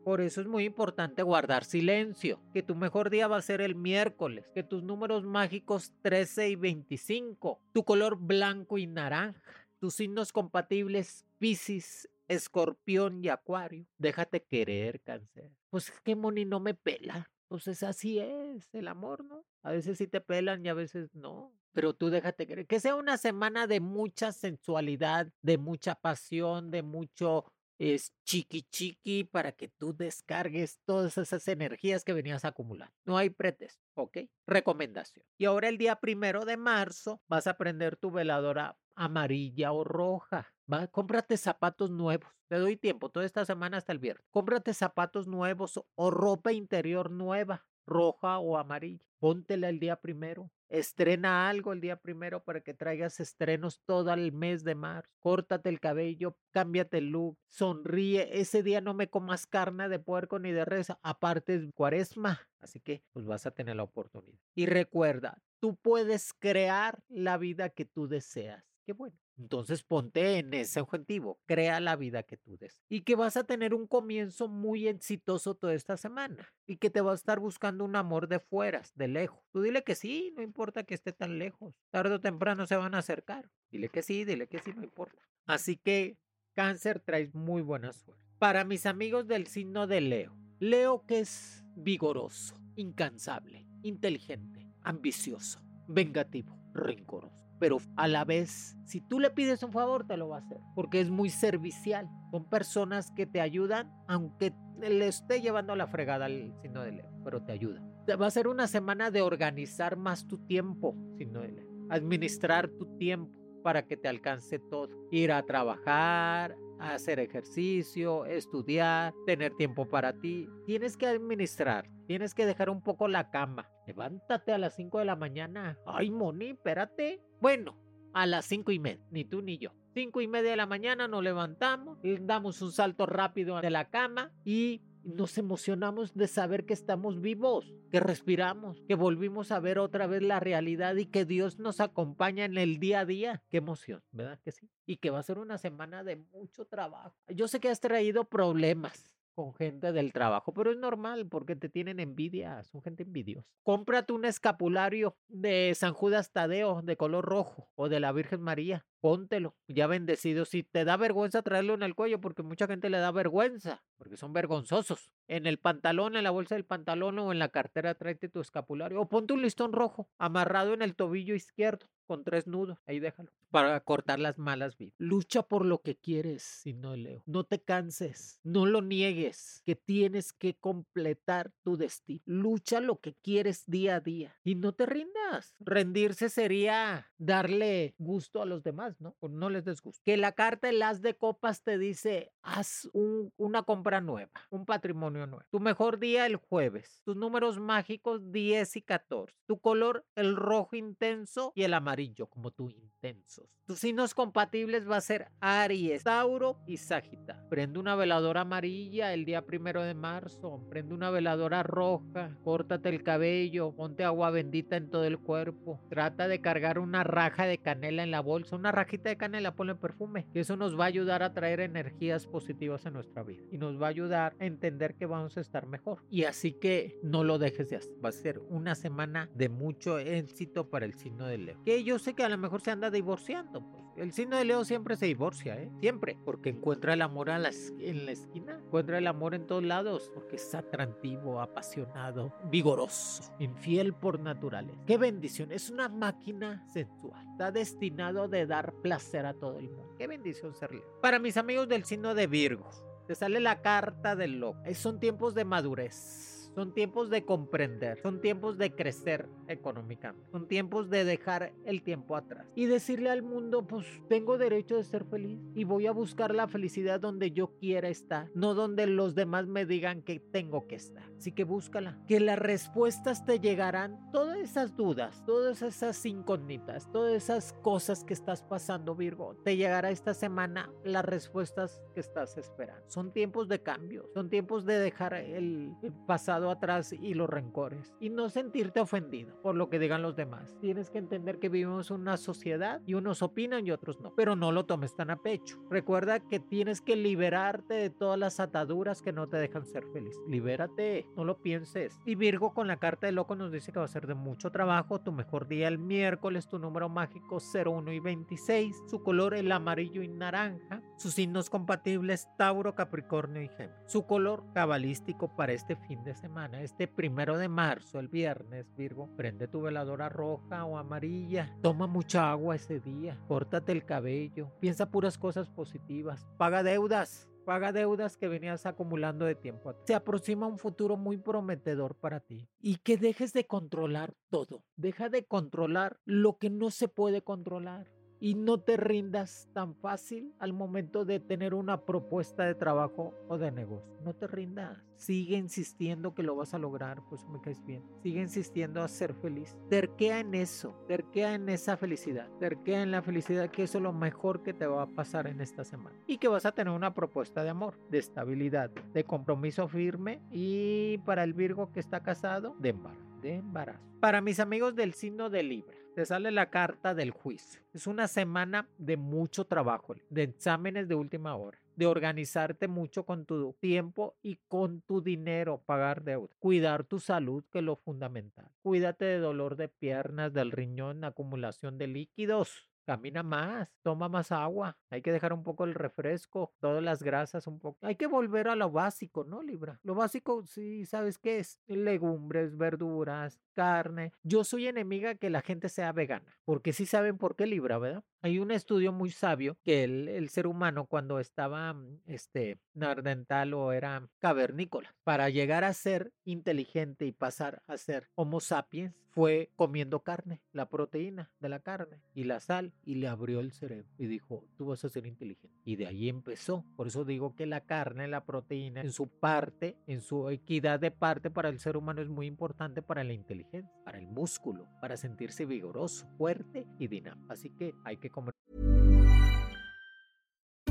Por 0.05 0.21
eso 0.21 0.41
es 0.41 0.47
muy 0.47 0.65
importante 0.65 1.23
guardar 1.23 1.65
silencio, 1.65 2.41
que 2.53 2.63
tu 2.63 2.77
mejor 2.77 3.11
día 3.11 3.27
va 3.27 3.39
a 3.39 3.43
ser 3.43 3.61
el 3.61 3.75
miércoles, 3.75 4.49
que 4.55 4.63
tus 4.63 4.85
números 4.85 5.25
mágicos 5.25 5.93
13 6.03 6.51
y 6.51 6.57
25, 6.57 7.61
tu 7.73 7.85
color 7.85 8.17
blanco 8.17 8.79
y 8.79 8.87
naranja, 8.87 9.41
tus 9.81 9.95
signos 9.95 10.33
compatibles 10.33 11.27
Pisces 11.39 12.09
escorpión 12.29 13.25
y 13.25 13.29
acuario. 13.29 13.87
Déjate 13.99 14.45
querer, 14.45 15.01
cáncer. 15.01 15.51
Pues 15.71 15.89
es 15.91 16.01
que 16.01 16.17
Moni 16.17 16.45
no 16.45 16.61
me 16.61 16.75
pela. 16.75 17.31
Pues 17.49 17.69
es 17.69 17.83
así 17.83 18.19
es 18.19 18.75
el 18.75 18.89
amor, 18.89 19.25
¿no? 19.25 19.45
A 19.63 19.73
veces 19.73 19.99
sí 19.99 20.07
te 20.07 20.21
pelan 20.21 20.65
y 20.65 20.69
a 20.69 20.75
veces 20.75 21.15
no. 21.15 21.53
Pero 21.73 21.95
tú 21.95 22.11
déjate 22.11 22.47
querer. 22.47 22.67
Que 22.67 22.81
sea 22.81 22.95
una 22.97 23.19
semana 23.19 23.67
de 23.67 23.81
mucha 23.81 24.33
sensualidad, 24.33 25.29
de 25.43 25.59
mucha 25.59 25.95
pasión, 25.95 26.71
de 26.71 26.83
mucho 26.83 27.45
es 27.79 28.15
chiqui 28.25 28.63
chiqui 28.63 29.25
para 29.25 29.53
que 29.53 29.69
tú 29.69 29.95
descargues 29.97 30.81
todas 30.85 31.19
esas 31.19 31.47
energías 31.49 32.05
que 32.05 32.13
venías 32.13 32.45
acumulando. 32.45 32.95
No 33.05 33.19
hay 33.19 33.31
pretexto, 33.31 33.85
¿ok? 33.95 34.19
Recomendación. 34.47 35.25
Y 35.39 35.45
ahora 35.47 35.69
el 35.69 35.79
día 35.79 35.97
primero 35.97 36.45
de 36.45 36.57
marzo 36.57 37.21
vas 37.29 37.47
a 37.47 37.57
prender 37.57 37.97
tu 37.97 38.11
veladora 38.11 38.79
amarilla 38.95 39.73
o 39.73 39.85
roja. 39.85 40.53
Va, 40.73 40.87
cómprate 40.87 41.37
zapatos 41.37 41.91
nuevos. 41.91 42.31
Te 42.49 42.59
doy 42.59 42.77
tiempo, 42.77 43.11
toda 43.11 43.27
esta 43.27 43.45
semana 43.45 43.79
hasta 43.79 43.93
el 43.93 43.99
viernes. 43.99 44.27
Cómprate 44.31 44.75
zapatos 44.75 45.27
nuevos 45.27 45.81
o 45.95 46.11
ropa 46.11 46.53
interior 46.53 47.11
nueva, 47.11 47.67
roja 47.87 48.39
o 48.39 48.59
amarilla. 48.59 49.05
Póntela 49.19 49.71
el 49.71 49.81
día 49.81 49.97
primero. 49.97 50.51
Estrena 50.69 51.49
algo 51.49 51.73
el 51.73 51.81
día 51.81 51.97
primero 51.97 52.43
para 52.43 52.61
que 52.61 52.75
traigas 52.75 53.21
estrenos 53.21 53.81
todo 53.87 54.13
el 54.13 54.33
mes 54.33 54.65
de 54.65 54.75
marzo. 54.75 55.11
Córtate 55.19 55.69
el 55.69 55.81
cabello, 55.81 56.37
cámbiate 56.51 56.99
el 56.99 57.11
look, 57.11 57.39
sonríe. 57.49 58.41
Ese 58.41 58.63
día 58.63 58.81
no 58.81 58.93
me 58.93 59.09
comas 59.09 59.47
carne 59.47 59.89
de 59.89 59.99
puerco 59.99 60.39
ni 60.39 60.53
de 60.53 60.65
res. 60.65 60.93
Aparte 61.03 61.55
es 61.55 61.73
cuaresma. 61.75 62.41
Así 62.61 62.81
que 62.81 63.03
pues 63.13 63.25
vas 63.25 63.47
a 63.47 63.53
tener 63.53 63.77
la 63.77 63.85
oportunidad. 63.85 64.39
Y 64.55 64.67
recuerda, 64.67 65.43
tú 65.59 65.77
puedes 65.77 66.35
crear 66.35 67.03
la 67.09 67.39
vida 67.39 67.71
que 67.71 67.85
tú 67.85 68.09
deseas. 68.09 68.74
Qué 68.85 68.93
bueno. 68.93 69.17
Entonces 69.39 69.83
ponte 69.83 70.39
en 70.39 70.53
ese 70.53 70.81
objetivo, 70.81 71.41
crea 71.47 71.81
la 71.81 71.97
vida 71.97 72.23
que 72.23 72.37
tú 72.37 72.59
des 72.59 72.79
y 72.89 73.01
que 73.01 73.17
vas 73.17 73.37
a 73.37 73.45
tener 73.45 73.73
un 73.73 73.87
comienzo 73.87 74.47
muy 74.47 74.87
exitoso 74.87 75.55
toda 75.55 75.75
esta 75.75 75.97
semana 75.97 76.53
y 76.67 76.77
que 76.77 76.91
te 76.91 77.01
va 77.01 77.13
a 77.13 77.15
estar 77.15 77.41
buscando 77.41 77.85
un 77.85 77.97
amor 77.97 78.29
de 78.29 78.41
fueras, 78.41 78.93
de 78.95 79.09
lejos. 79.09 79.43
Tú 79.53 79.63
dile 79.63 79.85
que 79.85 79.95
sí, 79.95 80.35
no 80.37 80.43
importa 80.43 80.85
que 80.85 80.95
esté 80.95 81.13
tan 81.13 81.39
lejos, 81.39 81.75
tarde 81.91 82.15
o 82.15 82.21
temprano 82.21 82.67
se 82.67 82.77
van 82.77 82.95
a 82.95 82.99
acercar. 82.99 83.51
Dile 83.71 83.89
que 83.89 84.03
sí, 84.03 84.25
dile 84.25 84.49
que 84.49 84.59
sí, 84.59 84.73
no 84.75 84.85
importa. 84.85 85.19
Así 85.47 85.77
que 85.77 86.19
cáncer 86.53 87.01
traes 87.01 87.35
muy 87.35 87.63
buena 87.63 87.93
suerte. 87.93 88.23
Para 88.39 88.65
mis 88.65 88.85
amigos 88.85 89.27
del 89.27 89.47
signo 89.47 89.87
de 89.87 90.03
Leo, 90.03 90.37
Leo 90.59 91.07
que 91.07 91.21
es 91.21 91.65
vigoroso, 91.75 92.55
incansable, 92.77 93.67
inteligente, 93.83 94.69
ambicioso, 94.83 95.61
vengativo, 95.89 96.59
rencoroso 96.75 97.44
pero 97.59 97.79
a 97.97 98.09
la 98.09 98.25
vez, 98.25 98.77
si 98.85 99.01
tú 99.01 99.21
le 99.21 99.31
pides 99.31 99.63
un 99.63 99.73
favor, 99.73 100.07
te 100.07 100.17
lo 100.17 100.29
va 100.29 100.37
a 100.37 100.41
hacer, 100.41 100.59
porque 100.75 101.01
es 101.01 101.11
muy 101.11 101.31
servicial. 101.31 102.09
Son 102.31 102.49
personas 102.49 103.11
que 103.11 103.27
te 103.27 103.41
ayudan, 103.41 103.93
aunque 104.09 104.53
le 104.81 105.07
esté 105.07 105.41
llevando 105.41 105.77
la 105.77 105.87
fregada 105.87 106.27
al 106.27 106.55
signo 106.63 106.83
de 106.83 106.93
Leo, 106.93 107.11
pero 107.25 107.43
te 107.43 107.53
ayudan. 107.53 107.89
Va 108.21 108.27
a 108.27 108.31
ser 108.31 108.49
una 108.49 108.67
semana 108.67 109.11
de 109.11 109.23
organizar 109.23 109.97
más 109.97 110.27
tu 110.27 110.39
tiempo, 110.47 110.97
signo 111.17 111.41
de 111.41 111.53
Leo. 111.53 111.69
Administrar 111.91 112.69
tu 112.69 112.97
tiempo 112.97 113.33
para 113.63 113.87
que 113.87 113.97
te 113.97 114.09
alcance 114.09 114.59
todo. 114.59 114.91
Ir 115.11 115.33
a 115.33 115.43
trabajar, 115.43 116.55
hacer 116.79 117.19
ejercicio, 117.19 118.27
estudiar, 118.27 119.15
tener 119.27 119.55
tiempo 119.57 119.89
para 119.89 120.13
ti. 120.13 120.47
Tienes 120.67 120.97
que 120.97 121.07
administrar, 121.07 121.89
tienes 122.07 122.35
que 122.35 122.47
dejar 122.47 122.71
un 122.71 122.83
poco 122.83 123.09
la 123.09 123.31
cama. 123.31 123.71
Levántate 123.87 124.53
a 124.53 124.59
las 124.59 124.75
5 124.77 124.99
de 124.99 125.05
la 125.05 125.17
mañana. 125.17 125.79
Ay, 125.87 126.11
Moni, 126.11 126.51
espérate. 126.51 127.23
Bueno, 127.41 127.77
a 128.13 128.27
las 128.27 128.47
5 128.47 128.73
y 128.73 128.79
media, 128.79 129.05
ni 129.11 129.25
tú 129.25 129.43
ni 129.43 129.59
yo. 129.59 129.71
5 129.95 130.21
y 130.21 130.29
media 130.29 130.51
de 130.51 130.57
la 130.57 130.67
mañana 130.67 131.07
nos 131.07 131.23
levantamos, 131.23 131.99
damos 132.23 132.61
un 132.63 132.73
salto 132.73 133.07
rápido 133.07 133.61
de 133.61 133.71
la 133.71 133.91
cama 133.91 134.33
y 134.45 134.83
nos 135.05 135.39
emocionamos 135.39 136.15
de 136.15 136.27
saber 136.27 136.65
que 136.65 136.73
estamos 136.73 137.21
vivos, 137.21 137.73
que 137.91 138.01
respiramos, 138.01 138.83
que 138.89 138.95
volvimos 138.95 139.53
a 139.53 139.61
ver 139.61 139.79
otra 139.79 140.07
vez 140.07 140.23
la 140.23 140.41
realidad 140.41 140.97
y 140.97 141.07
que 141.07 141.25
Dios 141.25 141.59
nos 141.59 141.81
acompaña 141.81 142.45
en 142.45 142.57
el 142.57 142.79
día 142.79 143.01
a 143.01 143.05
día. 143.05 143.43
Qué 143.51 143.59
emoción, 143.59 144.03
¿verdad 144.13 144.41
que 144.43 144.51
sí? 144.51 144.71
Y 144.87 144.97
que 144.97 145.11
va 145.11 145.19
a 145.19 145.23
ser 145.23 145.39
una 145.39 145.59
semana 145.59 146.03
de 146.03 146.17
mucho 146.17 146.65
trabajo. 146.65 147.15
Yo 147.29 147.47
sé 147.49 147.61
que 147.61 147.69
has 147.69 147.81
traído 147.81 148.25
problemas, 148.25 149.13
con 149.35 149.55
gente 149.55 149.93
del 149.93 150.13
trabajo, 150.13 150.53
pero 150.55 150.71
es 150.71 150.79
normal 150.79 151.27
porque 151.29 151.57
te 151.57 151.69
tienen 151.69 152.01
envidia, 152.01 152.63
son 152.65 152.83
gente 152.83 153.03
envidiosa. 153.03 153.49
Cómprate 153.63 154.13
un 154.13 154.25
escapulario 154.25 155.17
de 155.29 155.75
San 155.75 155.93
Judas 155.93 156.33
Tadeo 156.33 156.83
de 156.83 156.97
color 156.97 157.25
rojo 157.25 157.69
o 157.75 157.89
de 157.89 158.01
la 158.01 158.13
Virgen 158.13 158.41
María, 158.41 158.87
póntelo, 159.05 159.55
ya 159.69 159.87
bendecido. 159.87 160.47
Si 160.47 160.63
te 160.63 160.87
da 160.87 160.97
vergüenza 160.97 161.43
traerlo 161.43 161.75
en 161.75 161.83
el 161.83 161.95
cuello, 161.95 162.23
porque 162.23 162.43
mucha 162.43 162.67
gente 162.67 162.89
le 162.89 162.97
da 162.97 163.11
vergüenza, 163.11 163.83
porque 163.99 164.17
son 164.17 164.33
vergonzosos. 164.33 165.13
En 165.29 165.47
el 165.47 165.59
pantalón, 165.59 166.17
en 166.17 166.25
la 166.25 166.31
bolsa 166.31 166.55
del 166.55 166.65
pantalón 166.65 167.19
o 167.19 167.31
en 167.31 167.39
la 167.39 167.51
cartera 167.51 167.95
tráete 167.97 168.31
tu 168.31 168.41
escapulario 168.41 169.03
o 169.03 169.09
ponte 169.11 169.35
un 169.35 169.43
listón 169.43 169.75
rojo 169.75 170.09
amarrado 170.17 170.73
en 170.73 170.81
el 170.81 170.97
tobillo 170.97 171.35
izquierdo 171.35 171.87
con 172.07 172.25
tres 172.25 172.47
nudos, 172.47 172.79
ahí 172.87 173.01
déjalo, 173.01 173.33
para 173.51 173.79
cortar 173.81 174.19
las 174.19 174.39
malas 174.39 174.77
vidas. 174.77 174.95
Lucha 174.99 175.43
por 175.43 175.65
lo 175.65 175.83
que 175.83 175.97
quieres, 175.97 176.43
si 176.43 176.73
no 176.73 176.97
leo. 176.97 177.23
No 177.27 177.45
te 177.45 177.63
canses, 177.63 178.41
no 178.43 178.67
lo 178.67 178.83
niegues, 178.83 179.63
que 179.65 179.77
tienes 179.77 180.33
que 180.33 180.55
completar 180.55 181.53
tu 181.63 181.77
destino. 181.77 182.23
Lucha 182.27 182.81
lo 182.81 183.01
que 183.01 183.15
quieres 183.15 183.65
día 183.67 183.97
a 183.97 184.01
día 184.01 184.37
y 184.45 184.55
no 184.55 184.73
te 184.73 184.87
rindas. 184.87 185.57
Rendirse 185.61 186.29
sería 186.29 187.13
darle 187.19 187.95
gusto 187.99 188.43
a 188.43 188.47
los 188.47 188.63
demás, 188.63 188.94
¿no? 189.01 189.17
No 189.21 189.51
les 189.51 189.65
des 189.65 189.81
gusto. 189.81 190.03
Que 190.05 190.17
la 190.17 190.33
carta 190.33 190.69
de 190.69 190.75
las 190.75 191.03
de 191.03 191.15
copas 191.15 191.63
te 191.63 191.79
dice, 191.79 192.33
haz 192.43 192.89
una 192.93 193.63
compra 193.63 194.01
nueva, 194.01 194.33
un 194.51 194.65
patrimonio 194.65 195.27
nuevo. 195.27 195.45
Tu 195.51 195.61
mejor 195.61 195.99
día 195.99 196.27
el 196.27 196.37
jueves. 196.37 197.03
Tus 197.05 197.17
números 197.17 197.59
mágicos 197.59 198.31
10 198.33 198.77
y 198.77 198.83
14. 198.83 199.35
Tu 199.47 199.59
color 199.59 200.05
el 200.15 200.37
rojo 200.37 200.77
intenso 200.77 201.53
y 201.55 201.63
el 201.63 201.75
amarillo 201.75 202.27
como 202.27 202.51
tú 202.51 202.71
intensos. 202.71 203.49
Tus 203.67 203.79
signos 203.79 204.15
compatibles 204.15 204.89
va 204.89 204.99
a 204.99 205.01
ser 205.01 205.29
Aries, 205.41 206.05
Tauro 206.05 206.59
y 206.67 206.77
Sagitario. 206.77 207.49
Prende 207.49 207.79
una 207.79 207.97
veladora 207.97 208.43
amarilla 208.43 209.15
el 209.15 209.25
día 209.25 209.47
primero 209.47 209.83
de 209.83 209.95
marzo. 209.95 210.61
Prende 210.69 210.95
una 210.95 211.09
veladora 211.09 211.63
roja. 211.63 212.37
Córtate 212.45 212.91
el 212.91 213.03
cabello. 213.03 213.75
Ponte 213.75 214.05
agua 214.05 214.31
bendita 214.31 214.77
en 214.77 214.91
todo 214.91 215.05
el 215.05 215.19
cuerpo. 215.19 215.81
Trata 215.89 216.29
de 216.29 216.43
cargar 216.43 216.79
una 216.79 217.05
raja 217.05 217.47
de 217.47 217.57
canela 217.57 218.03
en 218.03 218.11
la 218.11 218.21
bolsa. 218.21 218.57
Una 218.57 218.71
rajita 218.85 219.09
de 219.09 219.17
canela, 219.17 219.55
ponle 219.57 219.75
perfume. 219.75 220.27
Que 220.33 220.41
eso 220.41 220.57
nos 220.57 220.79
va 220.79 220.85
a 220.85 220.89
ayudar 220.89 221.23
a 221.23 221.33
traer 221.33 221.61
energías 221.61 222.27
positivas 222.27 222.85
en 222.87 222.93
nuestra 222.93 223.23
vida. 223.23 223.43
Y 223.51 223.59
nos 223.59 223.81
va 223.81 223.87
a 223.87 223.91
ayudar 223.91 224.37
a 224.39 224.47
entender 224.47 224.95
que 224.95 225.07
vamos 225.07 225.37
a 225.37 225.41
estar 225.41 225.67
mejor. 225.67 226.03
Y 226.11 226.25
así 226.25 226.53
que 226.53 226.99
no 227.03 227.25
lo 227.25 227.39
dejes 227.39 227.71
de 227.71 227.77
hacer. 227.77 227.95
Va 228.05 228.11
a 228.11 228.13
ser 228.13 228.41
una 228.49 228.75
semana 228.75 229.31
de 229.35 229.49
mucho 229.49 229.99
éxito 229.99 230.69
para 230.69 230.85
el 230.85 230.95
signo 230.95 231.27
de 231.27 231.39
Leo. 231.39 231.65
Que 231.65 231.83
yo 231.83 231.99
sé 231.99 232.15
que 232.15 232.25
a 232.25 232.29
lo 232.29 232.39
mejor 232.39 232.61
se 232.61 232.71
anda 232.71 232.91
divorciando. 232.91 233.63
Pues. 233.71 233.84
El 233.97 234.13
signo 234.13 234.37
de 234.37 234.45
Leo 234.45 234.65
siempre 234.65 234.97
se 234.97 235.07
divorcia, 235.07 235.57
¿eh? 235.61 235.71
Siempre. 235.81 236.19
Porque 236.25 236.51
encuentra 236.51 236.95
el 236.95 237.03
amor 237.03 237.29
en 237.29 237.43
la 237.43 238.13
esquina. 238.13 238.59
Encuentra 238.59 238.99
el 238.99 239.07
amor 239.07 239.35
en 239.35 239.47
todos 239.47 239.63
lados. 239.63 240.11
Porque 240.13 240.37
es 240.37 240.55
atractivo, 240.55 241.41
apasionado, 241.41 242.35
vigoroso, 242.51 243.33
infiel 243.39 243.95
por 243.95 244.19
naturaleza. 244.19 244.81
Qué 244.87 244.99
bendición. 244.99 245.53
Es 245.53 245.71
una 245.71 245.89
máquina 245.89 246.67
sensual. 246.73 247.25
Está 247.33 247.53
destinado 247.53 248.29
de 248.29 248.47
dar 248.47 248.75
placer 248.83 249.27
a 249.27 249.35
todo 249.35 249.59
el 249.59 249.71
mundo. 249.71 249.95
Qué 249.97 250.07
bendición 250.07 250.55
ser 250.55 250.73
Leo. 250.73 251.01
Para 251.01 251.19
mis 251.19 251.37
amigos 251.37 251.69
del 251.69 251.85
signo 251.85 252.15
de 252.15 252.27
Virgo. 252.27 252.69
Te 253.07 253.15
sale 253.15 253.39
la 253.39 253.61
carta 253.61 254.17
del 254.17 254.41
loco. 254.41 254.59
Son 254.75 254.99
tiempos 254.99 255.35
de 255.35 255.45
madurez 255.45 256.34
son 256.55 256.73
tiempos 256.73 257.11
de 257.11 257.25
comprender, 257.25 258.01
son 258.01 258.21
tiempos 258.21 258.59
de 258.59 258.75
crecer 258.75 259.29
económicamente, 259.49 260.31
son 260.31 260.47
tiempos 260.47 260.89
de 260.89 261.05
dejar 261.05 261.53
el 261.65 261.83
tiempo 261.83 262.17
atrás 262.17 262.47
y 262.55 262.67
decirle 262.67 263.11
al 263.11 263.23
mundo, 263.23 263.67
pues 263.67 263.87
tengo 264.09 264.39
derecho 264.39 264.77
de 264.77 264.85
ser 264.85 265.05
feliz 265.05 265.41
y 265.55 265.65
voy 265.65 265.87
a 265.87 265.93
buscar 265.93 266.35
la 266.35 266.49
felicidad 266.49 267.01
donde 267.01 267.33
yo 267.33 267.57
quiera 267.59 267.89
estar, 267.89 268.31
no 268.35 268.55
donde 268.55 268.87
los 268.87 269.15
demás 269.15 269.47
me 269.47 269.67
digan 269.67 270.03
que 270.03 270.21
tengo 270.21 270.67
que 270.67 270.77
estar. 270.77 271.05
Así 271.17 271.33
que 271.33 271.45
búscala, 271.45 271.99
que 272.07 272.21
las 272.21 272.39
respuestas 272.39 273.25
te 273.25 273.41
llegarán, 273.41 274.11
todas 274.13 274.39
esas 274.39 274.77
dudas, 274.77 275.25
todas 275.27 275.63
esas 275.63 276.05
incógnitas, 276.05 276.91
todas 276.93 277.15
esas 277.15 277.53
cosas 277.53 278.05
que 278.05 278.15
estás 278.15 278.43
pasando, 278.43 278.95
Virgo, 278.95 279.37
te 279.45 279.57
llegará 279.57 279.91
esta 279.91 280.15
semana 280.15 280.71
las 280.85 281.05
respuestas 281.05 281.83
que 281.95 282.01
estás 282.01 282.37
esperando. 282.37 282.85
Son 282.89 283.13
tiempos 283.13 283.49
de 283.49 283.61
cambio, 283.61 284.09
son 284.15 284.29
tiempos 284.31 284.65
de 284.65 284.79
dejar 284.79 285.15
el 285.15 285.75
pasado 286.07 286.44
atrás 286.51 286.93
y 286.93 287.15
los 287.15 287.29
rencores 287.29 287.95
y 288.01 288.11
no 288.11 288.29
sentirte 288.29 288.81
ofendido 288.81 289.41
por 289.43 289.55
lo 289.55 289.69
que 289.69 289.79
digan 289.79 290.03
los 290.03 290.17
demás. 290.17 290.57
Tienes 290.61 290.91
que 290.91 290.99
entender 290.99 291.39
que 291.39 291.49
vivimos 291.49 291.91
una 291.91 292.17
sociedad 292.17 292.81
y 292.87 292.95
unos 292.95 293.23
opinan 293.23 293.67
y 293.67 293.71
otros 293.71 294.01
no, 294.01 294.15
pero 294.15 294.37
no 294.37 294.53
lo 294.53 294.67
tomes 294.67 294.95
tan 294.95 295.11
a 295.11 295.17
pecho. 295.17 295.59
Recuerda 295.71 296.21
que 296.21 296.41
tienes 296.41 296.81
que 296.81 296.97
liberarte 296.97 297.75
de 297.75 297.91
todas 297.91 298.19
las 298.19 298.41
ataduras 298.41 299.03
que 299.03 299.13
no 299.13 299.29
te 299.29 299.37
dejan 299.37 299.67
ser 299.67 299.85
feliz. 299.93 300.17
Libérate, 300.29 301.07
no 301.17 301.25
lo 301.25 301.39
pienses. 301.39 301.99
Y 302.05 302.15
Virgo 302.15 302.55
con 302.55 302.67
la 302.67 302.79
carta 302.79 303.07
de 303.07 303.13
loco 303.13 303.37
nos 303.37 303.53
dice 303.53 303.73
que 303.73 303.79
va 303.79 303.85
a 303.85 303.89
ser 303.89 304.07
de 304.07 304.15
mucho 304.15 304.51
trabajo. 304.51 305.01
Tu 305.01 305.13
mejor 305.13 305.49
día 305.49 305.69
el 305.69 305.79
miércoles, 305.79 306.49
tu 306.49 306.59
número 306.59 306.89
mágico 306.89 307.39
01 307.39 307.93
y 307.93 308.01
26, 308.01 308.83
su 308.89 309.03
color 309.03 309.35
el 309.35 309.51
amarillo 309.53 310.03
y 310.03 310.09
naranja, 310.09 310.83
sus 310.97 311.15
signos 311.15 311.51
compatibles 311.51 312.29
Tauro, 312.37 312.75
Capricornio 312.75 313.43
y 313.43 313.49
Géminis. 313.49 313.75
Su 313.87 314.07
color 314.07 314.45
cabalístico 314.53 315.35
para 315.35 315.53
este 315.53 315.77
fin 315.77 316.03
de 316.05 316.15
semana 316.15 316.34
este 316.61 316.89
primero 316.89 317.39
de 317.39 317.49
marzo, 317.49 318.01
el 318.01 318.09
viernes, 318.09 318.67
Virgo, 318.77 319.09
prende 319.17 319.47
tu 319.47 319.63
veladora 319.63 320.09
roja 320.09 320.65
o 320.65 320.77
amarilla, 320.77 321.57
toma 321.63 321.87
mucha 321.87 322.31
agua 322.31 322.57
ese 322.57 322.81
día, 322.81 323.17
córtate 323.29 323.71
el 323.71 323.85
cabello, 323.85 324.51
piensa 324.59 324.91
puras 324.91 325.17
cosas 325.17 325.49
positivas, 325.49 326.27
paga 326.37 326.63
deudas, 326.63 327.29
Paga 327.45 327.73
deudas 327.73 328.17
que 328.17 328.27
venías 328.27 328.65
acumulando 328.65 329.27
de 329.27 329.35
tiempo. 329.35 329.69
atrás. 329.69 329.85
Se 329.87 329.95
aproxima 329.95 330.47
un 330.47 330.59
futuro 330.59 330.97
muy 330.97 331.19
prometedor 331.19 331.95
para 331.95 332.21
ti. 332.21 332.49
Y 332.59 332.77
que 332.77 332.97
dejes 332.97 333.35
de 333.35 333.47
controlar 333.47 334.15
todo. 334.31 334.65
Deja 334.77 335.11
de 335.11 335.27
controlar 335.27 335.99
lo 336.07 336.39
que 336.39 336.49
no 336.49 336.71
se 336.71 336.89
puede 336.89 337.21
controlar. 337.21 337.93
Y 338.25 338.37
no 338.37 338.57
te 338.57 338.79
rindas 338.79 339.51
tan 339.53 339.75
fácil 339.75 340.33
al 340.39 340.55
momento 340.55 341.05
de 341.05 341.21
tener 341.21 341.53
una 341.53 341.85
propuesta 341.85 342.45
de 342.45 342.55
trabajo 342.55 343.13
o 343.29 343.37
de 343.37 343.51
negocio. 343.51 344.01
No 344.03 344.15
te 344.15 344.27
rindas. 344.27 344.83
Sigue 344.97 345.37
insistiendo 345.37 346.15
que 346.15 346.23
lo 346.23 346.35
vas 346.35 346.55
a 346.55 346.59
lograr, 346.59 347.03
pues 347.11 347.23
me 347.29 347.39
caes 347.43 347.63
bien. 347.67 347.83
Sigue 348.03 348.23
insistiendo 348.23 348.83
a 348.83 348.89
ser 348.89 349.13
feliz. 349.13 349.55
Terquea 349.69 350.21
en 350.21 350.35
eso. 350.35 350.75
Terquea 350.89 351.35
en 351.35 351.51
esa 351.51 351.77
felicidad. 351.77 352.31
Terquea 352.41 352.83
en 352.83 352.93
la 352.93 353.03
felicidad 353.03 353.51
que 353.51 353.65
eso 353.65 353.77
es 353.77 353.85
lo 353.85 353.93
mejor 353.93 354.43
que 354.43 354.55
te 354.55 354.67
va 354.67 354.85
a 354.85 354.87
pasar 354.95 355.27
en 355.27 355.43
esta 355.43 355.63
semana. 355.63 355.95
Y 356.07 356.17
que 356.17 356.29
vas 356.29 356.47
a 356.47 356.53
tener 356.53 356.73
una 356.73 356.95
propuesta 356.95 357.45
de 357.45 357.51
amor, 357.51 357.79
de 357.91 357.99
estabilidad, 357.99 358.71
de 358.71 359.05
compromiso 359.05 359.69
firme 359.69 360.23
y 360.31 360.97
para 361.05 361.25
el 361.25 361.35
Virgo 361.35 361.73
que 361.73 361.81
está 361.81 362.03
casado, 362.03 362.57
de 362.59 362.71
embarazo. 362.71 363.14
De 363.25 363.37
embarazo. 363.37 363.81
Para 364.01 364.21
mis 364.21 364.39
amigos 364.39 364.75
del 364.77 364.93
signo 364.93 365.31
de 365.31 365.43
Libra 365.43 365.75
te 365.95 366.05
sale 366.05 366.31
la 366.31 366.51
carta 366.51 366.95
del 366.95 367.11
juicio. 367.11 367.59
Es 367.73 367.87
una 367.87 368.07
semana 368.07 368.69
de 368.77 368.99
mucho 368.99 369.47
trabajo, 369.47 369.95
de 370.11 370.25
exámenes 370.25 370.89
de 370.89 370.95
última 370.95 371.35
hora, 371.35 371.59
de 371.75 371.87
organizarte 371.87 372.69
mucho 372.69 373.07
con 373.07 373.25
tu 373.25 373.55
tiempo 373.55 374.15
y 374.23 374.37
con 374.47 374.83
tu 374.83 375.01
dinero, 375.01 375.63
pagar 375.65 376.05
deuda, 376.05 376.35
cuidar 376.39 376.85
tu 376.85 377.01
salud, 377.01 377.43
que 377.51 377.61
es 377.61 377.65
lo 377.65 377.77
fundamental. 377.77 378.51
Cuídate 378.61 379.07
de 379.07 379.19
dolor 379.21 379.57
de 379.57 379.69
piernas, 379.69 380.35
del 380.35 380.51
riñón, 380.51 381.03
acumulación 381.03 381.79
de 381.79 381.87
líquidos. 381.87 382.69
Camina 382.85 383.23
más, 383.23 383.69
toma 383.83 384.09
más 384.09 384.31
agua, 384.31 384.77
hay 384.91 385.01
que 385.01 385.13
dejar 385.13 385.33
un 385.33 385.43
poco 385.43 385.65
el 385.65 385.75
refresco, 385.75 386.53
todas 386.61 386.83
las 386.83 387.03
grasas 387.03 387.47
un 387.47 387.59
poco. 387.59 387.79
Hay 387.87 387.97
que 387.97 388.07
volver 388.07 388.49
a 388.49 388.57
lo 388.57 388.71
básico, 388.71 389.25
¿no, 389.25 389.43
Libra? 389.43 389.81
Lo 389.83 389.95
básico, 389.95 390.45
sí, 390.45 390.85
¿sabes 390.85 391.19
qué 391.19 391.39
es? 391.39 391.61
Legumbres, 391.67 392.57
verduras, 392.57 393.41
carne. 393.55 394.13
Yo 394.23 394.45
soy 394.45 394.67
enemiga 394.67 395.15
que 395.15 395.31
la 395.31 395.41
gente 395.41 395.69
sea 395.69 395.93
vegana, 395.93 396.37
porque 396.45 396.73
sí 396.73 396.85
saben 396.87 397.17
por 397.17 397.37
qué 397.37 397.47
Libra, 397.47 397.79
¿verdad? 397.79 398.05
Hay 398.21 398.39
un 398.39 398.51
estudio 398.51 398.93
muy 398.93 399.11
sabio 399.11 399.57
que 399.65 399.85
el, 399.85 400.29
ser 400.29 400.47
humano 400.47 400.87
cuando 400.87 401.21
estaba 401.21 401.77
este, 402.07 402.59
nardental 402.73 403.55
o 403.55 403.73
era 403.73 404.09
cavernícola, 404.19 404.95
para 405.05 405.29
llegar 405.29 405.65
a 405.65 405.73
ser 405.73 406.13
inteligente 406.25 407.07
y 407.07 407.13
pasar 407.13 407.63
a 407.67 407.77
ser 407.77 408.11
homo 408.15 408.41
sapiens, 408.41 408.95
fue 409.15 409.51
comiendo 409.55 410.01
carne, 410.01 410.43
la 410.53 410.69
proteína 410.69 411.31
de 411.39 411.49
la 411.49 411.61
carne 411.61 412.01
y 412.15 412.25
la 412.25 412.41
sal, 412.41 412.73
y 412.85 412.97
le 412.97 413.09
abrió 413.09 413.41
el 413.41 413.53
cerebro 413.53 413.89
y 413.99 414.07
dijo, 414.07 414.45
tú 414.57 414.67
vas 414.67 414.85
a 414.85 414.89
ser 414.89 415.07
inteligente. 415.07 415.57
Y 415.65 415.77
de 415.77 415.87
ahí 415.87 416.09
empezó. 416.09 416.65
Por 416.77 416.87
eso 416.87 417.05
digo 417.05 417.35
que 417.35 417.47
la 417.47 417.61
carne, 417.61 418.09
la 418.09 418.25
proteína, 418.25 418.83
en 418.83 418.93
su 418.93 419.09
parte, 419.09 419.77
en 419.87 420.01
su 420.01 420.29
equidad 420.31 420.81
de 420.81 420.91
parte 420.91 421.31
para 421.31 421.49
el 421.49 421.59
ser 421.59 421.77
humano 421.77 422.03
es 422.03 422.09
muy 422.09 422.27
importante 422.27 422.83
para 422.83 423.05
la 423.05 423.13
inteligencia, 423.13 423.71
para 423.85 423.99
el 423.99 424.07
músculo, 424.07 424.69
para 424.81 424.97
sentirse 424.97 425.47
vigoroso, 425.47 426.07
fuerte 426.19 426.67
y 426.79 426.89
dinámico. 426.89 427.33
Así 427.33 427.51
que 427.51 427.73
hay 427.85 427.97
que 427.97 428.11
comer. 428.11 428.33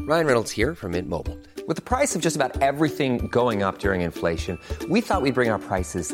Ryan 0.05 0.25
Reynolds 0.27 0.51
here 0.51 0.75
from 0.75 0.91
Mint 0.91 1.07
Mobile. 1.07 1.39
With 1.65 1.77
the 1.77 1.81
price 1.81 2.13
of 2.13 2.21
just 2.21 2.35
about 2.35 2.61
everything 2.61 3.29
going 3.29 3.63
up 3.63 3.79
during 3.79 4.01
inflation, 4.01 4.59
we 4.89 4.99
thought 4.99 5.21
we'd 5.21 5.33
bring 5.33 5.49
our 5.49 5.59
prices 5.59 6.13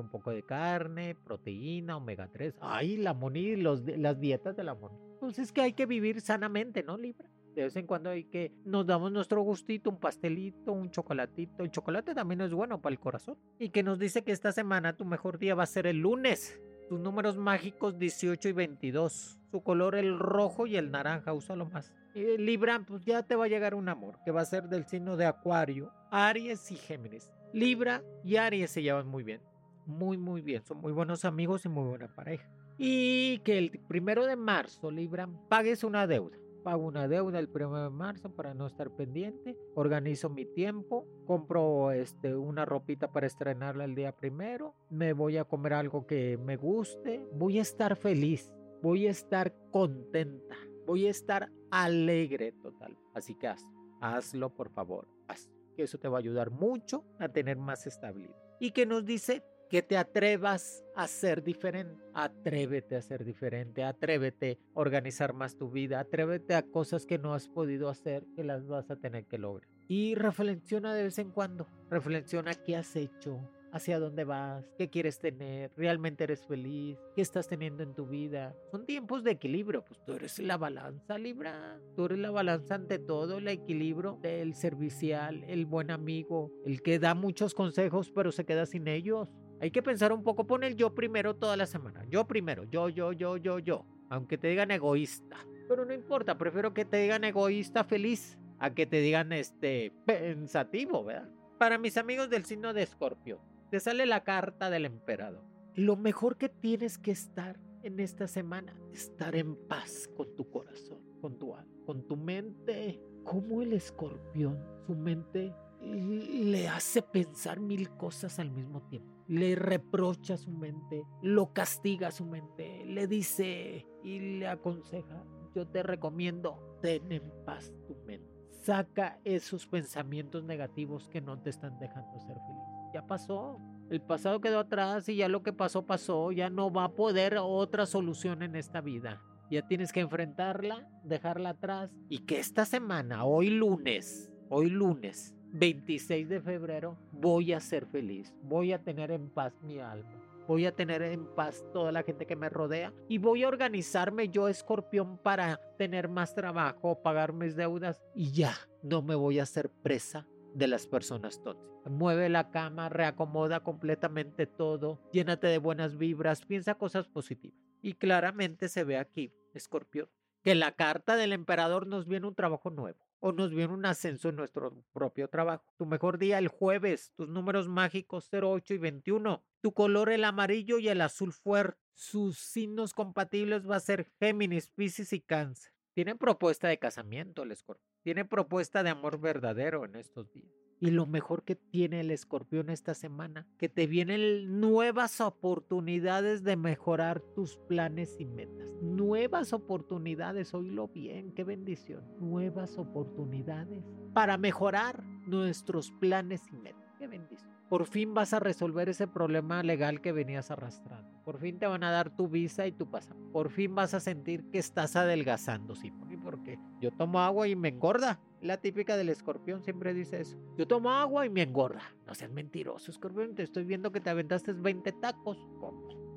Un 0.00 0.08
poco 0.08 0.30
de 0.30 0.42
carne, 0.42 1.14
proteína, 1.14 1.96
omega 1.96 2.28
3. 2.32 2.54
Ay, 2.60 2.96
la 2.96 3.14
Moni, 3.14 3.56
los, 3.56 3.82
las 3.84 4.18
dietas 4.18 4.56
de 4.56 4.64
la 4.64 4.74
Moni. 4.74 4.98
Pues 5.20 5.38
es 5.38 5.52
que 5.52 5.60
hay 5.60 5.72
que 5.72 5.86
vivir 5.86 6.20
sanamente, 6.20 6.82
¿no, 6.82 6.96
Libra? 6.96 7.28
De 7.54 7.62
vez 7.62 7.76
en 7.76 7.86
cuando 7.86 8.10
hay 8.10 8.24
que 8.24 8.52
nos 8.64 8.84
damos 8.84 9.12
nuestro 9.12 9.40
gustito, 9.42 9.88
un 9.88 9.98
pastelito, 9.98 10.72
un 10.72 10.90
chocolatito. 10.90 11.62
El 11.62 11.70
chocolate 11.70 12.12
también 12.12 12.40
es 12.40 12.52
bueno 12.52 12.80
para 12.80 12.92
el 12.92 12.98
corazón. 12.98 13.38
Y 13.60 13.68
que 13.68 13.84
nos 13.84 14.00
dice 14.00 14.24
que 14.24 14.32
esta 14.32 14.50
semana 14.50 14.96
tu 14.96 15.04
mejor 15.04 15.38
día 15.38 15.54
va 15.54 15.62
a 15.62 15.66
ser 15.66 15.86
el 15.86 15.98
lunes. 15.98 16.60
Tus 16.88 16.98
números 16.98 17.36
mágicos 17.36 17.96
18 17.96 18.48
y 18.48 18.52
22. 18.52 19.38
Su 19.52 19.62
color 19.62 19.94
el 19.94 20.18
rojo 20.18 20.66
y 20.66 20.76
el 20.76 20.90
naranja, 20.90 21.32
úsalo 21.32 21.66
más. 21.66 21.94
Libra, 22.14 22.82
pues 22.84 23.04
ya 23.04 23.22
te 23.22 23.36
va 23.36 23.44
a 23.44 23.48
llegar 23.48 23.74
un 23.76 23.88
amor 23.88 24.18
que 24.24 24.32
va 24.32 24.40
a 24.40 24.44
ser 24.44 24.68
del 24.68 24.84
signo 24.86 25.16
de 25.16 25.26
Acuario, 25.26 25.92
Aries 26.10 26.72
y 26.72 26.76
Géminis. 26.76 27.30
Libra 27.52 28.02
y 28.24 28.36
Aries 28.36 28.70
se 28.70 28.82
llevan 28.82 29.06
muy 29.06 29.22
bien 29.22 29.40
muy 29.86 30.16
muy 30.16 30.40
bien, 30.40 30.64
son 30.64 30.78
muy 30.78 30.92
buenos 30.92 31.24
amigos 31.24 31.64
y 31.64 31.68
muy 31.68 31.84
buena 31.84 32.08
pareja. 32.14 32.48
Y 32.78 33.38
que 33.40 33.58
el 33.58 33.70
primero 33.88 34.26
de 34.26 34.36
marzo, 34.36 34.90
Libra, 34.90 35.28
pagues 35.48 35.84
una 35.84 36.06
deuda. 36.06 36.36
Pago 36.64 36.86
una 36.86 37.06
deuda 37.06 37.38
el 37.38 37.48
primero 37.48 37.84
de 37.84 37.90
marzo 37.90 38.34
para 38.34 38.54
no 38.54 38.66
estar 38.66 38.90
pendiente. 38.90 39.54
Organizo 39.74 40.30
mi 40.30 40.46
tiempo. 40.46 41.06
Compro 41.26 41.92
este, 41.92 42.34
una 42.34 42.64
ropita 42.64 43.12
para 43.12 43.26
estrenarla 43.26 43.84
el 43.84 43.94
día 43.94 44.12
primero. 44.12 44.74
Me 44.88 45.12
voy 45.12 45.36
a 45.36 45.44
comer 45.44 45.74
algo 45.74 46.06
que 46.06 46.38
me 46.38 46.56
guste. 46.56 47.22
Voy 47.34 47.58
a 47.58 47.62
estar 47.62 47.96
feliz. 47.96 48.50
Voy 48.82 49.06
a 49.06 49.10
estar 49.10 49.54
contenta. 49.70 50.56
Voy 50.86 51.06
a 51.06 51.10
estar 51.10 51.52
alegre 51.70 52.52
total. 52.52 52.96
Así 53.14 53.34
que 53.34 53.46
hazlo. 53.46 53.68
Hazlo, 54.00 54.48
por 54.48 54.70
favor. 54.70 55.06
Hazlo. 55.28 55.52
Que 55.76 55.82
eso 55.82 55.98
te 55.98 56.08
va 56.08 56.16
a 56.16 56.20
ayudar 56.20 56.50
mucho 56.50 57.04
a 57.18 57.28
tener 57.28 57.58
más 57.58 57.86
estabilidad. 57.86 58.36
Y 58.58 58.70
que 58.70 58.86
nos 58.86 59.04
dice 59.04 59.42
que 59.74 59.82
te 59.82 59.96
atrevas 59.96 60.84
a 60.94 61.08
ser 61.08 61.42
diferente. 61.42 62.00
Atrévete 62.14 62.94
a 62.94 63.02
ser 63.02 63.24
diferente, 63.24 63.82
atrévete 63.82 64.60
a 64.72 64.78
organizar 64.78 65.32
más 65.32 65.56
tu 65.56 65.68
vida, 65.68 65.98
atrévete 65.98 66.54
a 66.54 66.62
cosas 66.62 67.06
que 67.06 67.18
no 67.18 67.34
has 67.34 67.48
podido 67.48 67.88
hacer, 67.88 68.24
que 68.36 68.44
las 68.44 68.68
vas 68.68 68.88
a 68.92 68.94
tener 68.94 69.24
que 69.24 69.36
lograr. 69.36 69.68
Y 69.88 70.14
reflexiona 70.14 70.94
de 70.94 71.02
vez 71.02 71.18
en 71.18 71.32
cuando, 71.32 71.66
reflexiona 71.90 72.54
qué 72.54 72.76
has 72.76 72.94
hecho, 72.94 73.50
hacia 73.72 73.98
dónde 73.98 74.22
vas, 74.22 74.64
qué 74.78 74.88
quieres 74.88 75.18
tener, 75.18 75.72
realmente 75.76 76.22
eres 76.22 76.46
feliz, 76.46 76.96
qué 77.16 77.22
estás 77.22 77.48
teniendo 77.48 77.82
en 77.82 77.94
tu 77.94 78.06
vida. 78.06 78.54
Son 78.70 78.86
tiempos 78.86 79.24
de 79.24 79.32
equilibrio, 79.32 79.84
pues 79.84 79.98
tú 80.04 80.12
eres 80.12 80.38
la 80.38 80.56
balanza, 80.56 81.18
Libra. 81.18 81.80
Tú 81.96 82.04
eres 82.04 82.20
la 82.20 82.30
balanza 82.30 82.76
ante 82.76 83.00
todo, 83.00 83.38
el 83.38 83.48
equilibrio, 83.48 84.20
el 84.22 84.54
servicial, 84.54 85.42
el 85.48 85.66
buen 85.66 85.90
amigo, 85.90 86.52
el 86.64 86.80
que 86.80 87.00
da 87.00 87.14
muchos 87.14 87.54
consejos 87.54 88.12
pero 88.14 88.30
se 88.30 88.44
queda 88.44 88.66
sin 88.66 88.86
ellos. 88.86 89.28
Hay 89.60 89.70
que 89.70 89.82
pensar 89.82 90.12
un 90.12 90.22
poco, 90.22 90.46
pon 90.46 90.64
el 90.64 90.76
yo 90.76 90.94
primero 90.94 91.36
toda 91.36 91.56
la 91.56 91.66
semana. 91.66 92.04
Yo 92.08 92.26
primero, 92.26 92.64
yo, 92.64 92.88
yo, 92.88 93.12
yo, 93.12 93.36
yo, 93.36 93.58
yo. 93.58 93.86
Aunque 94.10 94.38
te 94.38 94.48
digan 94.48 94.70
egoísta. 94.70 95.36
Pero 95.68 95.84
no 95.84 95.94
importa, 95.94 96.36
prefiero 96.36 96.74
que 96.74 96.84
te 96.84 96.98
digan 96.98 97.24
egoísta 97.24 97.84
feliz 97.84 98.38
a 98.58 98.74
que 98.74 98.86
te 98.86 99.00
digan 99.00 99.32
este 99.32 99.92
pensativo, 100.04 101.04
¿verdad? 101.04 101.30
Para 101.58 101.78
mis 101.78 101.96
amigos 101.96 102.28
del 102.30 102.44
signo 102.44 102.74
de 102.74 102.82
Escorpio, 102.82 103.40
te 103.70 103.80
sale 103.80 104.06
la 104.06 104.24
carta 104.24 104.70
del 104.70 104.84
emperador. 104.84 105.44
Lo 105.74 105.96
mejor 105.96 106.36
que 106.36 106.48
tienes 106.48 106.98
que 106.98 107.10
estar 107.10 107.58
en 107.82 108.00
esta 108.00 108.28
semana, 108.28 108.76
estar 108.92 109.34
en 109.36 109.56
paz 109.66 110.08
con 110.16 110.34
tu 110.36 110.50
corazón, 110.50 111.00
con 111.20 111.38
tu 111.38 111.54
alma, 111.54 111.74
con 111.86 112.06
tu 112.06 112.16
mente. 112.16 113.00
Como 113.24 113.62
el 113.62 113.72
escorpión, 113.72 114.62
su 114.86 114.94
mente 114.94 115.54
le 115.80 116.68
hace 116.68 117.02
pensar 117.02 117.60
mil 117.60 117.90
cosas 117.90 118.38
al 118.38 118.50
mismo 118.50 118.82
tiempo. 118.88 119.13
Le 119.26 119.54
reprocha 119.54 120.36
su 120.36 120.50
mente, 120.50 121.04
lo 121.22 121.52
castiga 121.52 122.10
su 122.10 122.26
mente, 122.26 122.84
le 122.84 123.06
dice 123.06 123.86
y 124.02 124.38
le 124.38 124.48
aconseja, 124.48 125.24
yo 125.54 125.66
te 125.66 125.82
recomiendo, 125.82 126.78
ten 126.82 127.10
en 127.10 127.32
paz 127.46 127.72
tu 127.86 127.96
mente. 128.06 128.28
Saca 128.50 129.20
esos 129.24 129.66
pensamientos 129.66 130.44
negativos 130.44 131.08
que 131.08 131.20
no 131.20 131.40
te 131.40 131.50
están 131.50 131.78
dejando 131.78 132.18
ser 132.20 132.36
feliz. 132.36 132.92
Ya 132.92 133.06
pasó, 133.06 133.58
el 133.90 134.00
pasado 134.00 134.40
quedó 134.40 134.60
atrás 134.60 135.08
y 135.08 135.16
ya 135.16 135.28
lo 135.28 135.42
que 135.42 135.52
pasó 135.52 135.84
pasó, 135.84 136.32
ya 136.32 136.48
no 136.48 136.72
va 136.72 136.84
a 136.84 136.94
poder 136.94 137.36
otra 137.38 137.86
solución 137.86 138.42
en 138.42 138.56
esta 138.56 138.80
vida. 138.80 139.22
Ya 139.50 139.66
tienes 139.66 139.92
que 139.92 140.00
enfrentarla, 140.00 140.88
dejarla 141.04 141.50
atrás 141.50 141.90
y 142.08 142.20
que 142.20 142.38
esta 142.38 142.64
semana, 142.64 143.24
hoy 143.24 143.50
lunes, 143.50 144.30
hoy 144.48 144.70
lunes, 144.70 145.33
26 145.56 146.28
de 146.28 146.40
febrero 146.40 146.98
voy 147.12 147.52
a 147.52 147.60
ser 147.60 147.86
feliz, 147.86 148.34
voy 148.42 148.72
a 148.72 148.82
tener 148.82 149.12
en 149.12 149.30
paz 149.30 149.54
mi 149.62 149.78
alma, 149.78 150.20
voy 150.48 150.66
a 150.66 150.74
tener 150.74 151.00
en 151.02 151.32
paz 151.36 151.64
toda 151.72 151.92
la 151.92 152.02
gente 152.02 152.26
que 152.26 152.34
me 152.34 152.48
rodea 152.48 152.92
y 153.08 153.18
voy 153.18 153.44
a 153.44 153.48
organizarme 153.48 154.28
yo, 154.30 154.48
escorpión, 154.48 155.16
para 155.16 155.60
tener 155.78 156.08
más 156.08 156.34
trabajo, 156.34 157.00
pagar 157.02 157.32
mis 157.32 157.54
deudas 157.54 158.02
y 158.16 158.32
ya 158.32 158.52
no 158.82 159.00
me 159.00 159.14
voy 159.14 159.38
a 159.38 159.44
hacer 159.44 159.70
presa 159.70 160.26
de 160.54 160.66
las 160.66 160.88
personas 160.88 161.40
tóxicas. 161.40 161.72
Mueve 161.88 162.28
la 162.30 162.50
cama, 162.50 162.88
reacomoda 162.88 163.60
completamente 163.60 164.46
todo, 164.46 165.00
llénate 165.12 165.46
de 165.46 165.58
buenas 165.58 165.96
vibras, 165.96 166.44
piensa 166.44 166.74
cosas 166.74 167.06
positivas. 167.06 167.60
Y 167.80 167.94
claramente 167.94 168.68
se 168.68 168.82
ve 168.82 168.98
aquí, 168.98 169.32
escorpión, 169.52 170.08
que 170.42 170.56
la 170.56 170.72
carta 170.72 171.14
del 171.14 171.32
emperador 171.32 171.86
nos 171.86 172.08
viene 172.08 172.26
un 172.26 172.34
trabajo 172.34 172.70
nuevo 172.70 172.98
o 173.26 173.32
nos 173.32 173.54
viene 173.54 173.72
un 173.72 173.86
ascenso 173.86 174.28
en 174.28 174.36
nuestro 174.36 174.84
propio 174.92 175.28
trabajo. 175.28 175.64
Tu 175.78 175.86
mejor 175.86 176.18
día 176.18 176.36
el 176.36 176.48
jueves, 176.48 177.10
tus 177.16 177.26
números 177.26 177.68
mágicos 177.68 178.28
08 178.30 178.74
y 178.74 178.76
21, 178.76 179.42
tu 179.62 179.72
color 179.72 180.10
el 180.10 180.24
amarillo 180.24 180.78
y 180.78 180.90
el 180.90 181.00
azul 181.00 181.32
fuerte. 181.32 181.80
Sus 181.94 182.36
signos 182.36 182.92
compatibles 182.92 183.66
va 183.66 183.76
a 183.76 183.80
ser 183.80 184.12
Géminis, 184.20 184.68
Pisces 184.68 185.14
y 185.14 185.22
Cáncer. 185.22 185.72
Tienen 185.94 186.18
propuesta 186.18 186.68
de 186.68 186.78
casamiento 186.78 187.44
el 187.44 187.52
escorpión. 187.52 187.88
Tiene 188.02 188.26
propuesta 188.26 188.82
de 188.82 188.90
amor 188.90 189.18
verdadero 189.18 189.86
en 189.86 189.96
estos 189.96 190.30
días. 190.30 190.63
Y 190.84 190.90
lo 190.90 191.06
mejor 191.06 191.44
que 191.44 191.56
tiene 191.56 192.00
el 192.00 192.10
escorpión 192.10 192.68
esta 192.68 192.92
semana, 192.92 193.46
que 193.56 193.70
te 193.70 193.86
vienen 193.86 194.60
nuevas 194.60 195.18
oportunidades 195.22 196.44
de 196.44 196.56
mejorar 196.56 197.22
tus 197.34 197.56
planes 197.56 198.16
y 198.18 198.26
metas. 198.26 198.68
Nuevas 198.82 199.54
oportunidades, 199.54 200.52
oílo 200.52 200.88
bien, 200.88 201.32
qué 201.32 201.42
bendición. 201.42 202.02
Nuevas 202.20 202.76
oportunidades 202.76 203.82
para 204.12 204.36
mejorar 204.36 205.02
nuestros 205.26 205.90
planes 205.90 206.42
y 206.52 206.56
metas. 206.56 206.94
Qué 206.98 207.06
bendición. 207.06 207.50
Por 207.70 207.86
fin 207.86 208.12
vas 208.12 208.34
a 208.34 208.40
resolver 208.40 208.90
ese 208.90 209.06
problema 209.08 209.62
legal 209.62 210.02
que 210.02 210.12
venías 210.12 210.50
arrastrando. 210.50 211.08
Por 211.24 211.38
fin 211.38 211.58
te 211.58 211.66
van 211.66 211.82
a 211.82 211.90
dar 211.90 212.14
tu 212.14 212.28
visa 212.28 212.66
y 212.66 212.72
tu 212.72 212.90
pasaporte. 212.90 213.32
Por 213.32 213.50
fin 213.50 213.74
vas 213.74 213.94
a 213.94 214.00
sentir 214.00 214.50
que 214.50 214.58
estás 214.58 214.96
adelgazando, 214.96 215.74
Simón. 215.74 216.12
¿Y 216.12 216.18
por 216.18 216.42
qué? 216.42 216.58
Yo 216.82 216.90
tomo 216.90 217.20
agua 217.20 217.48
y 217.48 217.56
me 217.56 217.68
engorda. 217.68 218.20
La 218.44 218.58
típica 218.58 218.98
del 218.98 219.08
escorpión 219.08 219.62
siempre 219.62 219.94
dice 219.94 220.20
eso. 220.20 220.36
Yo 220.58 220.68
tomo 220.68 220.90
agua 220.90 221.24
y 221.24 221.30
me 221.30 221.40
engorda. 221.40 221.80
No 222.06 222.14
seas 222.14 222.30
mentiroso, 222.30 222.90
escorpión. 222.90 223.34
Te 223.34 223.42
estoy 223.42 223.64
viendo 223.64 223.90
que 223.90 224.02
te 224.02 224.10
aventaste 224.10 224.52
20 224.52 224.92
tacos 224.92 225.38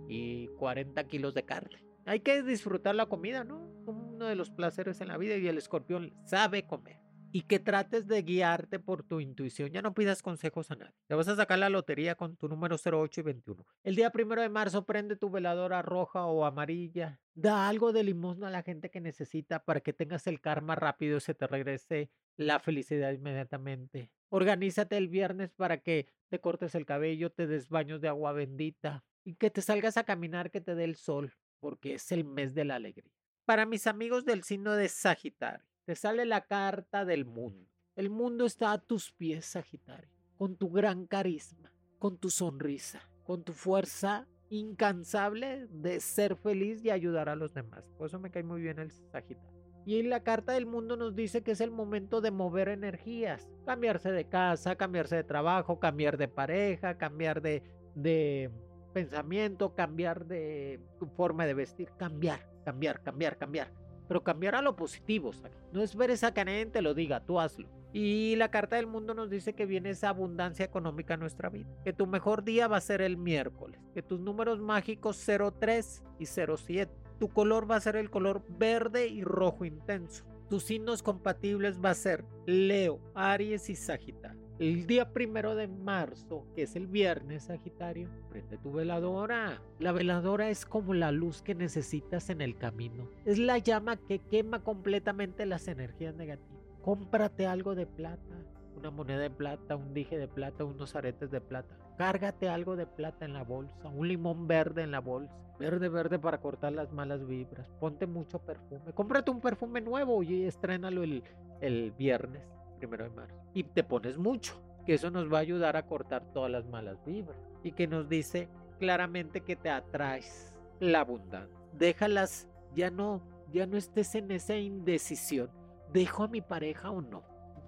y 0.09 0.47
40 0.59 1.01
kilos 1.05 1.33
de 1.33 1.45
carne. 1.45 1.85
Hay 2.05 2.19
que 2.19 2.43
disfrutar 2.43 2.95
la 2.95 3.05
comida, 3.05 3.45
¿no? 3.45 3.71
Uno 3.85 4.25
de 4.25 4.35
los 4.35 4.49
placeres 4.49 4.99
en 4.99 5.07
la 5.07 5.17
vida 5.17 5.37
y 5.37 5.47
el 5.47 5.57
escorpión 5.57 6.13
sabe 6.25 6.67
comer 6.67 7.06
y 7.31 7.41
que 7.43 7.59
trates 7.59 8.07
de 8.07 8.21
guiarte 8.21 8.79
por 8.79 9.03
tu 9.03 9.19
intuición. 9.19 9.69
Ya 9.69 9.81
no 9.81 9.93
pidas 9.93 10.21
consejos 10.21 10.71
a 10.71 10.75
nadie. 10.75 10.93
Te 11.07 11.15
vas 11.15 11.27
a 11.27 11.35
sacar 11.35 11.59
la 11.59 11.69
lotería 11.69 12.15
con 12.15 12.37
tu 12.37 12.47
número 12.47 12.77
08 12.83 13.21
y 13.21 13.23
21. 13.23 13.65
El 13.83 13.95
día 13.95 14.11
primero 14.11 14.41
de 14.41 14.49
marzo 14.49 14.85
prende 14.85 15.15
tu 15.15 15.29
veladora 15.29 15.81
roja 15.81 16.25
o 16.25 16.45
amarilla. 16.45 17.19
Da 17.33 17.67
algo 17.67 17.93
de 17.93 18.03
limosna 18.03 18.47
a 18.47 18.51
la 18.51 18.63
gente 18.63 18.89
que 18.89 19.01
necesita 19.01 19.63
para 19.63 19.81
que 19.81 19.93
tengas 19.93 20.27
el 20.27 20.41
karma 20.41 20.75
rápido 20.75 21.17
y 21.17 21.21
se 21.21 21.33
te 21.33 21.47
regrese 21.47 22.09
la 22.37 22.59
felicidad 22.59 23.11
inmediatamente. 23.11 24.11
Organízate 24.29 24.97
el 24.97 25.07
viernes 25.07 25.53
para 25.53 25.77
que 25.81 26.07
te 26.29 26.39
cortes 26.39 26.75
el 26.75 26.85
cabello, 26.85 27.31
te 27.31 27.47
des 27.47 27.69
baños 27.69 28.01
de 28.01 28.07
agua 28.09 28.33
bendita 28.33 29.03
y 29.23 29.35
que 29.35 29.49
te 29.49 29.61
salgas 29.61 29.97
a 29.97 30.03
caminar, 30.03 30.51
que 30.51 30.61
te 30.61 30.75
dé 30.75 30.83
el 30.83 30.95
sol, 30.95 31.33
porque 31.59 31.95
es 31.95 32.11
el 32.11 32.25
mes 32.25 32.53
de 32.53 32.65
la 32.65 32.75
alegría. 32.75 33.11
Para 33.45 33.65
mis 33.65 33.87
amigos 33.87 34.25
del 34.25 34.43
signo 34.43 34.73
de 34.73 34.89
Sagitario, 34.89 35.65
te 35.87 35.95
sale 35.95 36.25
la 36.25 36.41
carta 36.41 37.05
del 37.05 37.23
mundo. 37.23 37.65
El 37.95 38.09
mundo 38.09 38.45
está 38.45 38.73
a 38.73 38.77
tus 38.77 39.13
pies, 39.13 39.45
Sagitario, 39.45 40.11
con 40.37 40.57
tu 40.57 40.69
gran 40.69 41.07
carisma, 41.07 41.71
con 41.97 42.17
tu 42.17 42.29
sonrisa, 42.29 42.99
con 43.23 43.45
tu 43.45 43.53
fuerza 43.53 44.27
incansable 44.49 45.65
de 45.69 46.01
ser 46.01 46.35
feliz 46.35 46.83
y 46.83 46.89
ayudar 46.89 47.29
a 47.29 47.37
los 47.37 47.53
demás. 47.53 47.85
Por 47.97 48.07
eso 48.07 48.19
me 48.19 48.31
cae 48.31 48.43
muy 48.43 48.61
bien 48.61 48.79
el 48.79 48.91
Sagitario. 48.91 49.49
Y 49.85 50.03
la 50.03 50.23
carta 50.23 50.51
del 50.51 50.65
mundo 50.65 50.97
nos 50.97 51.15
dice 51.15 51.41
que 51.41 51.51
es 51.51 51.61
el 51.61 51.71
momento 51.71 52.19
de 52.19 52.31
mover 52.31 52.67
energías, 52.67 53.49
cambiarse 53.65 54.11
de 54.11 54.27
casa, 54.27 54.75
cambiarse 54.75 55.15
de 55.15 55.23
trabajo, 55.23 55.79
cambiar 55.79 56.17
de 56.17 56.27
pareja, 56.27 56.97
cambiar 56.97 57.41
de, 57.41 57.63
de 57.95 58.51
pensamiento, 58.91 59.73
cambiar 59.73 60.25
de 60.25 60.81
forma 61.15 61.45
de 61.45 61.53
vestir, 61.53 61.89
cambiar, 61.97 62.41
cambiar, 62.65 63.01
cambiar, 63.01 63.37
cambiar 63.37 63.86
pero 64.07 64.23
cambiar 64.23 64.55
a 64.55 64.61
lo 64.61 64.75
positivo. 64.75 65.31
No 65.71 65.81
es 65.81 65.95
ver 65.95 66.11
esa 66.11 66.33
caneta 66.33 66.73
te 66.73 66.81
lo 66.81 66.93
diga, 66.93 67.19
tú 67.19 67.39
hazlo. 67.39 67.67
Y 67.93 68.35
la 68.35 68.51
carta 68.51 68.75
del 68.75 68.87
mundo 68.87 69.13
nos 69.13 69.29
dice 69.29 69.53
que 69.53 69.65
viene 69.65 69.89
esa 69.89 70.09
abundancia 70.09 70.65
económica 70.65 71.15
a 71.15 71.17
nuestra 71.17 71.49
vida. 71.49 71.67
Que 71.83 71.93
tu 71.93 72.05
mejor 72.05 72.43
día 72.43 72.67
va 72.67 72.77
a 72.77 72.81
ser 72.81 73.01
el 73.01 73.17
miércoles. 73.17 73.79
Que 73.93 74.01
tus 74.01 74.19
números 74.19 74.59
mágicos 74.59 75.25
03 75.59 76.03
y 76.19 76.25
07. 76.25 76.91
Tu 77.19 77.29
color 77.29 77.69
va 77.69 77.77
a 77.77 77.81
ser 77.81 77.95
el 77.95 78.09
color 78.09 78.43
verde 78.49 79.07
y 79.07 79.23
rojo 79.23 79.65
intenso. 79.65 80.25
Tus 80.49 80.63
signos 80.63 81.01
compatibles 81.01 81.79
va 81.83 81.89
a 81.89 81.95
ser 81.95 82.23
Leo, 82.45 82.99
Aries 83.15 83.69
y 83.69 83.75
Sagitario. 83.75 84.46
El 84.59 84.87
día 84.87 85.13
primero 85.13 85.53
de 85.53 85.67
marzo, 85.67 86.47
que 86.55 86.63
es 86.63 86.75
el 86.75 86.87
viernes, 86.87 87.43
Sagitario, 87.43 88.09
prende 88.27 88.57
tu 88.57 88.71
veladora. 88.71 89.61
La 89.77 89.91
veladora 89.91 90.49
es 90.49 90.65
como 90.65 90.95
la 90.95 91.11
luz 91.11 91.43
que 91.43 91.53
necesitas 91.53 92.31
en 92.31 92.41
el 92.41 92.57
camino. 92.57 93.07
Es 93.23 93.37
la 93.37 93.59
llama 93.59 93.97
que 93.97 94.17
quema 94.17 94.63
completamente 94.63 95.45
las 95.45 95.67
energías 95.67 96.15
negativas. 96.15 96.59
Cómprate 96.81 97.45
algo 97.45 97.75
de 97.75 97.85
plata, 97.85 98.35
una 98.75 98.89
moneda 98.89 99.19
de 99.19 99.29
plata, 99.29 99.75
un 99.75 99.93
dije 99.93 100.17
de 100.17 100.27
plata, 100.27 100.65
unos 100.65 100.95
aretes 100.95 101.29
de 101.29 101.39
plata. 101.39 101.77
Cárgate 101.95 102.49
algo 102.49 102.75
de 102.75 102.87
plata 102.87 103.25
en 103.25 103.33
la 103.33 103.43
bolsa, 103.43 103.89
un 103.89 104.07
limón 104.07 104.47
verde 104.47 104.81
en 104.81 104.89
la 104.89 105.01
bolsa. 105.01 105.35
Verde, 105.59 105.87
verde 105.87 106.17
para 106.17 106.41
cortar 106.41 106.73
las 106.73 106.91
malas 106.91 107.27
vibras. 107.27 107.69
Ponte 107.79 108.07
mucho 108.07 108.39
perfume. 108.39 108.91
Cómprate 108.95 109.29
un 109.29 109.39
perfume 109.39 109.81
nuevo 109.81 110.23
y 110.23 110.45
estrénalo 110.45 111.03
el, 111.03 111.23
el 111.61 111.91
viernes 111.91 112.56
primero 112.77 113.03
de 113.03 113.09
marzo. 113.11 113.35
Y 113.53 113.63
te 113.63 113.83
pones 113.83 114.17
mucho, 114.17 114.61
que 114.85 114.93
eso 114.93 115.11
nos 115.11 115.31
va 115.31 115.37
a 115.37 115.41
ayudar 115.41 115.75
a 115.77 115.85
cortar 115.85 116.31
todas 116.33 116.51
las 116.51 116.65
malas 116.67 117.03
vibras. 117.05 117.37
Y 117.63 117.71
que 117.73 117.87
nos 117.87 118.07
dice 118.07 118.49
claramente 118.79 119.41
que 119.41 119.55
te 119.55 119.69
atraes 119.69 120.53
la 120.79 121.01
abundancia. 121.01 121.57
Déjalas, 121.73 122.47
ya 122.75 122.89
no, 122.89 123.21
ya 123.51 123.65
no 123.65 123.77
estés 123.77 124.15
en 124.15 124.31
esa 124.31 124.55
indecisión. 124.55 125.49
¿Dejo 125.93 126.23
a 126.23 126.27
mi 126.27 126.41
pareja 126.41 126.91
o 126.91 127.01
no? 127.01 127.23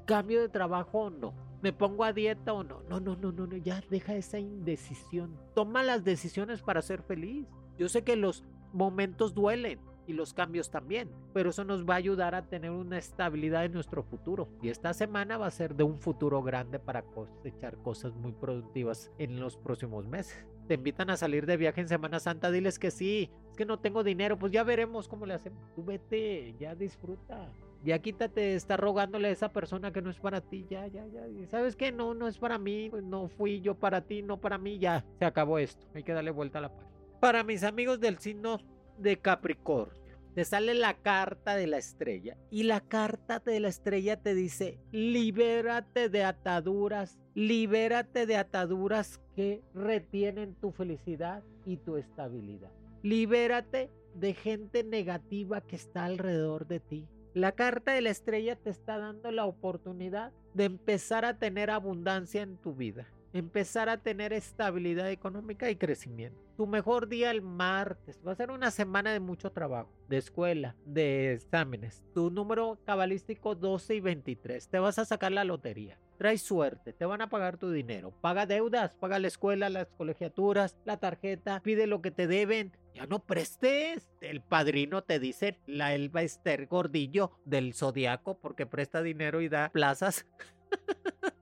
¿Cambio 0.06 0.42
de 0.42 0.50
trabajo 0.50 1.00
o 1.00 1.10
no? 1.10 1.34
¿Me 1.62 1.74
pongo 1.74 2.04
a 2.04 2.14
dieta 2.14 2.54
o 2.54 2.64
no? 2.64 2.82
No, 2.84 3.00
no, 3.00 3.16
no, 3.16 3.32
no, 3.32 3.48
no, 3.48 3.58
ya 3.58 3.82
deja 3.90 4.16
esa 4.16 4.40
indecisión. 4.40 5.38
Toma 5.56 5.84
las 5.84 6.04
decisiones 6.04 6.62
para 6.62 6.82
ser 6.82 7.02
feliz. 7.04 7.48
Yo 7.78 7.90
sé 7.90 8.04
que 8.04 8.16
los 8.16 8.44
momentos 8.72 9.34
duelen, 9.34 9.80
y 10.10 10.14
los 10.14 10.34
cambios 10.34 10.72
también. 10.72 11.10
Pero 11.34 11.52
eso 11.52 11.64
nos 11.64 11.88
va 11.88 11.94
a 11.94 11.98
ayudar 11.98 12.34
a 12.34 12.48
tener 12.48 12.72
una 12.72 12.98
estabilidad 12.98 13.64
en 13.64 13.74
nuestro 13.74 14.02
futuro. 14.04 14.50
Y 14.62 14.70
esta 14.70 14.94
semana 14.94 15.38
va 15.38 15.46
a 15.46 15.52
ser 15.52 15.76
de 15.76 15.84
un 15.84 16.00
futuro 16.00 16.42
grande 16.42 16.80
para 16.80 17.04
cosechar 17.04 17.78
cosas 17.78 18.16
muy 18.16 18.32
productivas 18.32 19.12
en 19.20 19.40
los 19.40 19.56
próximos 19.56 20.08
meses. 20.08 20.46
Te 20.68 20.74
invitan 20.74 21.10
a 21.10 21.18
salir 21.18 21.46
de 21.46 21.58
viaje 21.58 21.82
en 21.82 21.88
Semana 21.88 22.20
Santa, 22.20 22.52
diles 22.52 22.80
que 22.80 22.92
sí. 22.92 23.30
Es 23.52 23.56
que 23.56 23.66
no 23.66 23.80
tengo 23.80 24.04
dinero, 24.04 24.38
pues 24.38 24.52
ya 24.52 24.64
veremos 24.64 25.08
cómo 25.08 25.26
le 25.26 25.36
hacemos. 25.36 25.64
Tú 25.76 25.84
vete, 25.84 26.56
ya 26.60 26.76
disfruta. 26.76 27.52
Ya 27.84 28.00
quítate 28.00 28.42
de 28.42 28.56
estar 28.56 28.80
rogándole 28.80 29.30
a 29.30 29.32
esa 29.32 29.54
persona 29.54 29.94
que 29.94 30.02
no 30.02 30.10
es 30.10 30.20
para 30.20 30.42
ti. 30.42 30.66
Ya, 30.70 30.88
ya, 30.88 31.06
ya. 31.08 31.24
¿Sabes 31.50 31.76
qué? 31.76 31.92
No, 31.92 32.14
no 32.14 32.28
es 32.28 32.38
para 32.38 32.58
mí. 32.58 32.90
Pues 32.90 33.04
no 33.04 33.30
fui 33.30 33.62
yo 33.62 33.76
para 33.76 34.02
ti, 34.02 34.22
no 34.22 34.38
para 34.38 34.58
mí. 34.58 34.80
Ya, 34.80 35.06
se 35.20 35.26
acabó 35.26 35.60
esto. 35.60 35.88
Hay 35.94 36.04
que 36.04 36.14
darle 36.14 36.32
vuelta 36.32 36.58
a 36.58 36.64
la 36.64 36.70
página. 36.70 36.90
Para 37.20 37.44
mis 37.44 37.64
amigos 37.64 38.00
del 38.00 38.18
signo 38.20 38.60
de 39.00 39.18
Capricornio. 39.18 39.98
te 40.36 40.46
sale 40.46 40.74
la 40.74 40.94
carta 40.94 41.56
de 41.56 41.68
la 41.68 41.78
estrella 41.78 42.38
y 42.52 42.64
la 42.64 42.82
carta 42.82 43.40
de 43.40 43.60
la 43.60 43.68
estrella 43.68 44.22
te 44.22 44.34
dice, 44.36 44.80
libérate 44.92 46.08
de 46.08 46.24
ataduras, 46.24 47.18
libérate 47.34 48.26
de 48.26 48.38
ataduras 48.38 49.20
que 49.36 49.64
retienen 49.74 50.56
tu 50.56 50.72
felicidad 50.72 51.44
y 51.66 51.78
tu 51.78 51.98
estabilidad. 51.98 52.72
Libérate 53.02 53.90
de 54.14 54.34
gente 54.34 54.84
negativa 54.84 55.62
que 55.62 55.76
está 55.76 56.06
alrededor 56.06 56.68
de 56.68 56.80
ti. 56.80 57.08
La 57.34 57.54
carta 57.54 57.94
de 57.94 58.02
la 58.02 58.10
estrella 58.10 58.56
te 58.56 58.70
está 58.70 58.98
dando 58.98 59.32
la 59.32 59.46
oportunidad 59.46 60.32
de 60.54 60.66
empezar 60.66 61.26
a 61.26 61.38
tener 61.38 61.70
abundancia 61.70 62.42
en 62.42 62.58
tu 62.58 62.74
vida 62.76 63.08
empezar 63.34 63.90
a 63.90 63.98
tener 63.98 64.34
estabilidad 64.34 65.10
económica 65.12 65.70
y 65.70 65.76
crecimiento. 65.76 66.40
Tu 66.58 66.68
mejor 66.68 67.08
día 67.08 67.32
el 67.32 67.42
martes. 67.42 68.20
Va 68.26 68.34
a 68.34 68.36
ser 68.36 68.52
una 68.52 68.72
semana 68.72 69.14
de 69.14 69.20
mucho 69.20 69.52
trabajo, 69.52 69.90
de 70.08 70.18
escuela, 70.18 70.76
de 70.86 71.34
exámenes. 71.34 72.04
Tu 72.14 72.30
número 72.32 72.80
cabalístico 72.86 73.56
12 73.56 73.96
y 73.96 74.00
23. 74.02 74.68
Te 74.68 74.80
vas 74.80 75.00
a 75.00 75.06
sacar 75.06 75.32
la 75.32 75.44
lotería. 75.44 75.98
Trae 76.18 76.38
suerte, 76.38 76.92
te 76.92 77.06
van 77.06 77.22
a 77.22 77.30
pagar 77.30 77.58
tu 77.58 77.72
dinero. 77.72 78.12
Paga 78.20 78.46
deudas, 78.46 78.98
paga 78.98 79.20
la 79.20 79.30
escuela, 79.30 79.70
las 79.70 79.88
colegiaturas, 79.98 80.76
la 80.84 80.98
tarjeta, 80.98 81.62
pide 81.62 81.88
lo 81.88 82.02
que 82.02 82.12
te 82.12 82.28
deben. 82.28 82.74
Ya 82.94 83.06
no 83.06 83.20
prestes. 83.20 84.10
El 84.20 84.42
padrino 84.42 85.02
te 85.02 85.20
dice 85.20 85.58
la 85.66 85.94
Elba 85.96 86.24
Esther 86.24 86.68
Gordillo 86.68 87.32
del 87.46 87.74
Zodiaco 87.74 88.38
porque 88.38 88.66
presta 88.66 89.02
dinero 89.02 89.40
y 89.40 89.48
da 89.48 89.70
plazas. 89.70 90.26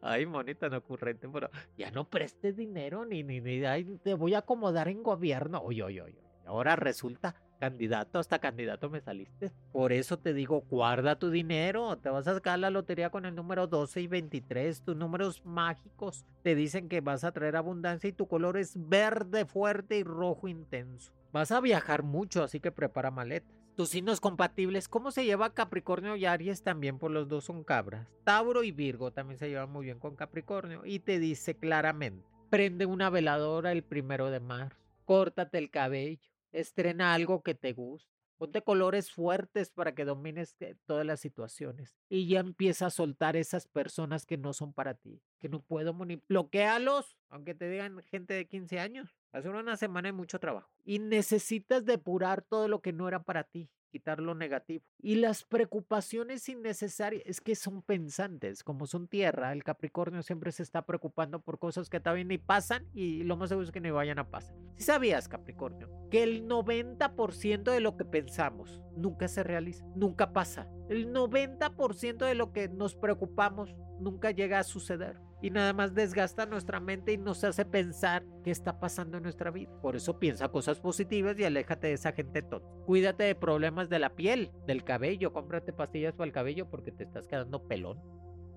Ay, 0.00 0.26
monita, 0.26 0.68
no 0.68 0.78
ocurrente, 0.78 1.28
pero 1.28 1.50
ya 1.76 1.90
no 1.90 2.08
prestes 2.08 2.56
dinero 2.56 3.04
ni, 3.04 3.22
ni, 3.22 3.40
ni, 3.40 3.60
te 3.98 4.14
voy 4.14 4.34
a 4.34 4.38
acomodar 4.38 4.88
en 4.88 5.02
gobierno. 5.02 5.60
Oye, 5.62 5.82
oye, 5.82 6.02
oye. 6.02 6.28
Ahora 6.48 6.76
resulta 6.76 7.34
candidato, 7.60 8.18
hasta 8.18 8.38
candidato 8.38 8.88
me 8.88 9.02
saliste. 9.02 9.52
Por 9.70 9.92
eso 9.92 10.18
te 10.18 10.32
digo, 10.32 10.62
guarda 10.62 11.18
tu 11.18 11.30
dinero. 11.30 11.98
Te 11.98 12.08
vas 12.08 12.26
a 12.26 12.34
sacar 12.34 12.58
la 12.58 12.70
lotería 12.70 13.10
con 13.10 13.26
el 13.26 13.34
número 13.34 13.66
12 13.66 14.00
y 14.00 14.06
23. 14.06 14.82
Tus 14.82 14.96
números 14.96 15.44
mágicos 15.44 16.24
te 16.42 16.54
dicen 16.54 16.88
que 16.88 17.02
vas 17.02 17.24
a 17.24 17.32
traer 17.32 17.56
abundancia 17.56 18.08
y 18.08 18.14
tu 18.14 18.26
color 18.26 18.56
es 18.56 18.76
verde 18.88 19.44
fuerte 19.44 19.98
y 19.98 20.04
rojo 20.04 20.48
intenso. 20.48 21.12
Vas 21.32 21.52
a 21.52 21.60
viajar 21.60 22.02
mucho, 22.02 22.42
así 22.42 22.60
que 22.60 22.72
prepara 22.72 23.10
maletas. 23.10 23.57
Tus 23.78 23.90
signos 23.90 24.18
compatibles, 24.18 24.88
¿cómo 24.88 25.12
se 25.12 25.24
lleva 25.24 25.54
Capricornio 25.54 26.16
y 26.16 26.24
Aries? 26.24 26.64
También 26.64 26.98
por 26.98 27.12
los 27.12 27.28
dos 27.28 27.44
son 27.44 27.62
cabras. 27.62 28.08
Tauro 28.24 28.64
y 28.64 28.72
Virgo 28.72 29.12
también 29.12 29.38
se 29.38 29.48
llevan 29.48 29.70
muy 29.70 29.84
bien 29.84 30.00
con 30.00 30.16
Capricornio. 30.16 30.84
Y 30.84 30.98
te 30.98 31.20
dice 31.20 31.54
claramente, 31.54 32.26
prende 32.50 32.86
una 32.86 33.08
veladora 33.08 33.70
el 33.70 33.84
primero 33.84 34.32
de 34.32 34.40
marzo, 34.40 34.76
córtate 35.04 35.58
el 35.58 35.70
cabello, 35.70 36.28
estrena 36.50 37.14
algo 37.14 37.44
que 37.44 37.54
te 37.54 37.72
guste. 37.72 38.17
Ponte 38.38 38.62
colores 38.62 39.10
fuertes 39.10 39.70
para 39.70 39.94
que 39.94 40.04
domines 40.04 40.56
todas 40.86 41.04
las 41.04 41.20
situaciones. 41.20 41.98
Y 42.08 42.28
ya 42.28 42.38
empieza 42.40 42.86
a 42.86 42.90
soltar 42.90 43.36
esas 43.36 43.66
personas 43.66 44.26
que 44.26 44.38
no 44.38 44.52
son 44.52 44.72
para 44.72 44.94
ti, 44.94 45.20
que 45.38 45.48
no 45.48 45.60
puedo 45.60 45.92
Bloquealos, 46.28 47.18
aunque 47.28 47.54
te 47.54 47.68
digan 47.68 48.00
gente 48.04 48.34
de 48.34 48.46
15 48.46 48.78
años. 48.78 49.16
Hace 49.32 49.48
una 49.48 49.76
semana 49.76 50.08
de 50.08 50.12
mucho 50.12 50.38
trabajo. 50.38 50.70
Y 50.84 51.00
necesitas 51.00 51.84
depurar 51.84 52.42
todo 52.42 52.68
lo 52.68 52.80
que 52.80 52.92
no 52.92 53.08
era 53.08 53.22
para 53.22 53.42
ti 53.42 53.70
quitar 53.88 54.20
lo 54.20 54.34
negativo. 54.34 54.84
Y 55.00 55.16
las 55.16 55.44
preocupaciones 55.44 56.48
innecesarias 56.48 57.22
es 57.26 57.40
que 57.40 57.54
son 57.54 57.82
pensantes, 57.82 58.62
como 58.62 58.86
son 58.86 59.08
tierra, 59.08 59.52
el 59.52 59.64
Capricornio 59.64 60.22
siempre 60.22 60.52
se 60.52 60.62
está 60.62 60.82
preocupando 60.82 61.40
por 61.40 61.58
cosas 61.58 61.88
que 61.90 62.00
todavía 62.00 62.24
ni 62.24 62.38
pasan 62.38 62.86
y 62.94 63.24
lo 63.24 63.36
más 63.36 63.48
seguro 63.48 63.66
es 63.66 63.72
que 63.72 63.80
ni 63.80 63.90
vayan 63.90 64.18
a 64.18 64.30
pasar. 64.30 64.54
Si 64.76 64.84
sabías, 64.84 65.28
Capricornio, 65.28 65.90
que 66.10 66.22
el 66.22 66.46
90% 66.46 67.72
de 67.72 67.80
lo 67.80 67.96
que 67.96 68.04
pensamos 68.04 68.82
nunca 68.96 69.28
se 69.28 69.42
realiza, 69.42 69.84
nunca 69.94 70.32
pasa. 70.32 70.68
El 70.88 71.12
90% 71.12 72.26
de 72.26 72.34
lo 72.34 72.52
que 72.52 72.68
nos 72.68 72.94
preocupamos 72.94 73.74
nunca 74.00 74.30
llega 74.30 74.58
a 74.58 74.64
suceder 74.64 75.20
y 75.40 75.50
nada 75.50 75.72
más 75.72 75.94
desgasta 75.94 76.46
nuestra 76.46 76.80
mente 76.80 77.12
y 77.12 77.18
nos 77.18 77.44
hace 77.44 77.64
pensar 77.64 78.24
qué 78.42 78.50
está 78.50 78.80
pasando 78.80 79.16
en 79.16 79.22
nuestra 79.22 79.50
vida. 79.50 79.70
Por 79.80 79.94
eso 79.94 80.18
piensa 80.18 80.48
cosas 80.48 80.80
positivas 80.80 81.38
y 81.38 81.44
aléjate 81.44 81.88
de 81.88 81.92
esa 81.92 82.12
gente 82.12 82.42
tonta. 82.42 82.66
Cuídate 82.86 83.24
de 83.24 83.34
problemas 83.34 83.88
de 83.88 84.00
la 84.00 84.16
piel, 84.16 84.50
del 84.66 84.82
cabello, 84.82 85.32
cómprate 85.32 85.72
pastillas 85.72 86.14
para 86.14 86.26
el 86.26 86.32
cabello 86.32 86.68
porque 86.68 86.90
te 86.90 87.04
estás 87.04 87.26
quedando 87.28 87.62
pelón. 87.68 88.00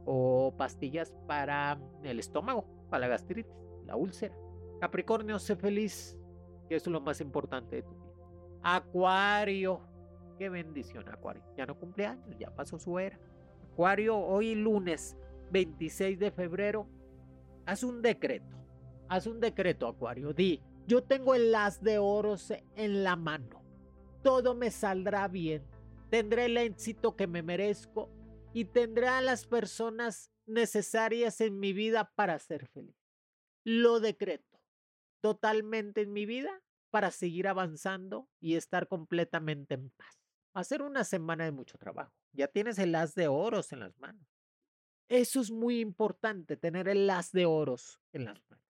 O 0.06 0.56
pastillas 0.58 1.14
para 1.28 1.80
el 2.04 2.20
estómago, 2.20 2.66
para 2.90 3.02
la 3.02 3.08
gastritis, 3.10 3.54
la 3.86 3.96
úlcera. 3.96 4.36
Capricornio, 4.80 5.38
sé 5.38 5.56
feliz, 5.56 6.18
que 6.68 6.76
es 6.76 6.88
lo 6.88 7.00
más 7.00 7.22
importante 7.22 7.76
de 7.76 7.84
tu 7.84 7.92
vida. 7.92 8.12
Acuario, 8.64 9.82
qué 10.40 10.50
bendición, 10.50 11.08
Acuario. 11.08 11.44
Ya 11.56 11.68
no 11.68 11.78
cumple 11.78 12.08
años, 12.08 12.36
ya 12.40 12.50
pasó 12.50 12.80
su 12.80 12.98
era. 12.98 13.20
Acuario, 13.72 14.18
hoy 14.18 14.56
lunes 14.56 15.16
26 15.52 16.20
de 16.20 16.32
febrero, 16.32 16.88
haz 17.66 17.84
un 17.84 18.02
decreto. 18.02 18.58
Haz 19.08 19.28
un 19.28 19.40
decreto, 19.40 19.88
Acuario. 19.88 20.34
Di, 20.34 20.62
yo 20.88 21.04
tengo 21.04 21.36
el 21.36 21.54
as 21.54 21.82
de 21.82 22.00
oros 22.00 22.54
en 22.76 23.04
la 23.04 23.16
mano. 23.16 23.62
Todo 24.24 24.56
me 24.56 24.72
saldrá 24.72 25.28
bien. 25.28 25.64
Tendré 26.10 26.46
el 26.46 26.58
éxito 26.58 27.16
que 27.16 27.28
me 27.28 27.42
merezco 27.42 28.10
y 28.54 28.66
tendré 28.66 29.08
a 29.08 29.22
las 29.22 29.46
personas 29.46 30.32
necesarias 30.46 31.42
en 31.42 31.60
mi 31.60 31.74
vida 31.74 32.12
para 32.16 32.40
ser 32.40 32.68
feliz. 32.68 32.96
Lo 33.64 34.00
decreto 34.00 34.52
totalmente 35.22 36.02
en 36.02 36.12
mi 36.12 36.26
vida 36.26 36.52
para 36.90 37.12
seguir 37.12 37.48
avanzando 37.48 38.28
y 38.40 38.56
estar 38.56 38.88
completamente 38.88 39.76
en 39.76 39.90
paz. 39.92 40.20
Hacer 40.54 40.82
una 40.82 41.06
semana 41.06 41.46
de 41.46 41.52
mucho 41.52 41.78
trabajo. 41.78 42.14
Ya 42.34 42.48
tienes 42.48 42.78
el 42.80 42.94
as 42.96 43.16
de 43.16 43.28
oros 43.28 43.72
en 43.72 43.80
las 43.80 43.98
manos. 43.98 44.28
Eso 45.12 45.42
es 45.42 45.52
muy 45.52 45.82
importante, 45.82 46.56
tener 46.56 46.88
el 46.88 47.10
as 47.10 47.34
de 47.34 47.46
oros 47.46 48.00
en 48.14 48.24
las 48.24 48.42
manos. 48.50 48.66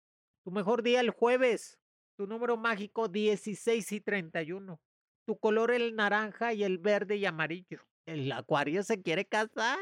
Tu 0.43 0.51
mejor 0.51 0.83
día 0.83 0.99
el 0.99 1.09
jueves, 1.09 1.79
tu 2.15 2.27
número 2.27 2.57
mágico 2.57 3.07
16 3.07 3.91
y 3.91 4.01
31. 4.01 4.79
Tu 5.25 5.39
color 5.39 5.71
el 5.71 5.95
naranja 5.95 6.53
y 6.53 6.63
el 6.63 6.77
verde 6.77 7.15
y 7.15 7.25
amarillo. 7.25 7.81
El 8.05 8.31
acuario 8.31 8.83
se 8.83 9.01
quiere 9.01 9.25
casar. 9.25 9.79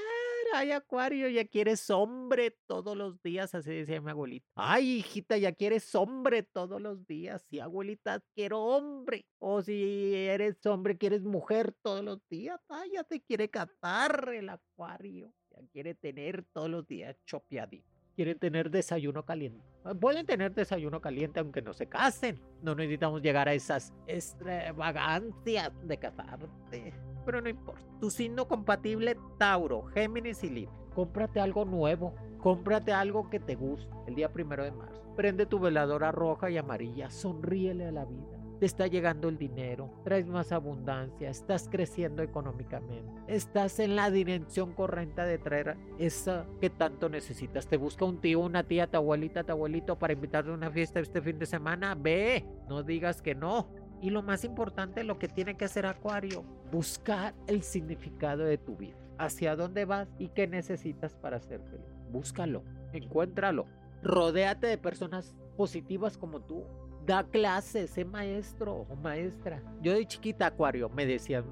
Ay, 0.54 0.72
acuario, 0.72 1.28
ya 1.28 1.44
quieres 1.46 1.90
hombre 1.90 2.58
todos 2.68 2.96
los 2.96 3.22
días, 3.22 3.54
así 3.54 3.72
decía 3.72 4.00
mi 4.00 4.12
abuelita. 4.12 4.48
Ay, 4.56 5.00
hijita, 5.00 5.38
ya 5.38 5.52
quieres 5.52 5.94
hombre 5.94 6.44
todos 6.44 6.82
los 6.82 7.06
días. 7.06 7.46
Sí, 7.50 7.60
abuelita, 7.60 8.24
quiero 8.34 8.64
hombre. 8.64 9.26
O 9.40 9.62
si 9.62 10.16
eres 10.16 10.66
hombre, 10.66 10.98
quieres 10.98 11.24
mujer 11.24 11.74
todos 11.82 12.02
los 12.02 12.26
días. 12.30 12.62
Ay, 12.70 12.92
ya 12.94 13.04
te 13.04 13.20
quiere 13.20 13.50
casar 13.50 14.32
el 14.34 14.48
acuario 14.48 15.34
quiere 15.72 15.96
tener 15.96 16.44
todos 16.54 16.70
los 16.70 16.88
días 16.88 17.16
chopiadito. 17.26 17.88
Quieren 18.16 18.40
tener 18.40 18.72
desayuno 18.72 19.26
caliente. 19.26 19.62
Ah, 19.84 19.94
pueden 19.94 20.26
tener 20.26 20.54
desayuno 20.54 21.02
caliente 21.02 21.42
aunque 21.42 21.62
no 21.62 21.74
se 21.74 21.88
casen. 21.88 22.40
No 22.62 22.74
necesitamos 22.74 23.22
llegar 23.22 23.50
a 23.50 23.54
esas 23.54 23.94
extravagancias 24.08 25.72
de 25.86 25.98
casarte. 25.98 26.94
Pero 27.26 27.42
no 27.42 27.50
importa. 27.50 27.86
Tu 28.00 28.10
signo 28.10 28.48
compatible, 28.48 29.18
Tauro, 29.38 29.84
Géminis 29.88 30.44
y 30.44 30.50
Libra. 30.50 30.74
Cómprate 30.94 31.42
algo 31.42 31.66
nuevo. 31.66 32.16
Cómprate 32.38 32.94
algo 32.94 33.30
que 33.30 33.40
te 33.40 33.56
guste 33.56 33.94
el 34.08 34.16
día 34.16 34.32
primero 34.32 34.64
de 34.64 34.72
marzo. 34.72 35.04
Prende 35.18 35.46
tu 35.46 35.60
veladora 35.60 36.12
roja 36.12 36.50
y 36.50 36.58
amarilla. 36.58 37.10
Sonríele 37.10 37.88
a 37.88 37.92
la 37.92 38.06
vida 38.06 38.35
te 38.60 38.66
está 38.66 38.88
llegando 38.88 39.30
el 39.30 39.38
dinero, 39.38 39.90
traes 40.04 40.28
más 40.28 40.52
abundancia, 40.52 41.30
estás 41.30 41.68
creciendo 41.70 42.24
económicamente, 42.24 43.22
estás 43.28 43.80
en 43.80 43.96
la 43.96 44.12
dirección 44.12 44.74
correcta 44.74 45.26
de 45.26 45.38
traer 45.38 45.78
esa 46.00 46.46
que 46.60 46.70
tanto 46.70 47.10
necesitas. 47.10 47.68
Te 47.68 47.78
busca 47.78 48.06
un 48.06 48.20
tío, 48.20 48.40
una 48.40 48.64
tía, 48.64 48.88
tu 48.88 48.98
abuelita, 48.98 49.44
tu 49.44 49.52
abuelito 49.52 49.98
para 49.98 50.14
invitarte 50.14 50.52
a 50.52 50.54
una 50.54 50.72
fiesta 50.72 51.00
este 51.00 51.22
fin 51.22 51.40
de 51.40 51.46
semana. 51.46 51.96
Ve, 51.96 52.46
no 52.68 52.84
digas 52.84 53.22
que 53.22 53.36
no. 53.36 53.68
Y 54.02 54.10
lo 54.10 54.22
más 54.22 54.44
importante, 54.44 55.04
lo 55.04 55.18
que 55.18 55.28
tiene 55.28 55.56
que 55.56 55.66
hacer 55.66 55.86
Acuario, 55.86 56.44
buscar 56.72 57.34
el 57.48 57.64
significado 57.64 58.44
de 58.44 58.58
tu 58.58 58.76
vida. 58.76 58.98
Hacia 59.18 59.56
dónde 59.56 59.86
vas 59.86 60.10
y 60.20 60.30
qué 60.30 60.48
necesitas 60.48 61.16
para 61.16 61.40
ser 61.40 61.62
feliz. 61.62 61.86
Búscalo, 62.12 62.64
encuéntralo. 62.92 63.66
Rodéate 64.04 64.68
de 64.68 64.78
personas 64.78 65.36
positivas 65.56 66.18
como 66.18 66.42
tú, 66.42 66.66
da 67.06 67.24
clases, 67.24 67.92
sé 67.92 68.04
maestro 68.04 68.86
o 68.90 68.96
maestra. 68.96 69.62
Yo 69.82 69.94
de 69.94 70.06
chiquita, 70.06 70.48
Acuario, 70.48 70.90
me 70.90 71.06
decían 71.06 71.46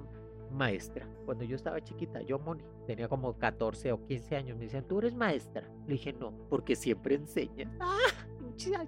maestra. 0.51 1.07
Cuando 1.25 1.43
yo 1.43 1.55
estaba 1.55 1.81
chiquita, 1.81 2.21
yo, 2.21 2.39
Moni, 2.39 2.63
tenía 2.87 3.07
como 3.07 3.37
14 3.37 3.91
o 3.91 4.05
15 4.05 4.35
años, 4.35 4.57
me 4.57 4.65
decían, 4.65 4.87
¿tú 4.87 4.99
eres 4.99 5.13
maestra? 5.13 5.69
Le 5.85 5.93
dije, 5.93 6.13
no, 6.13 6.33
porque 6.49 6.75
siempre 6.75 7.15
enseña. 7.15 7.71
¡Ah! 7.79 7.97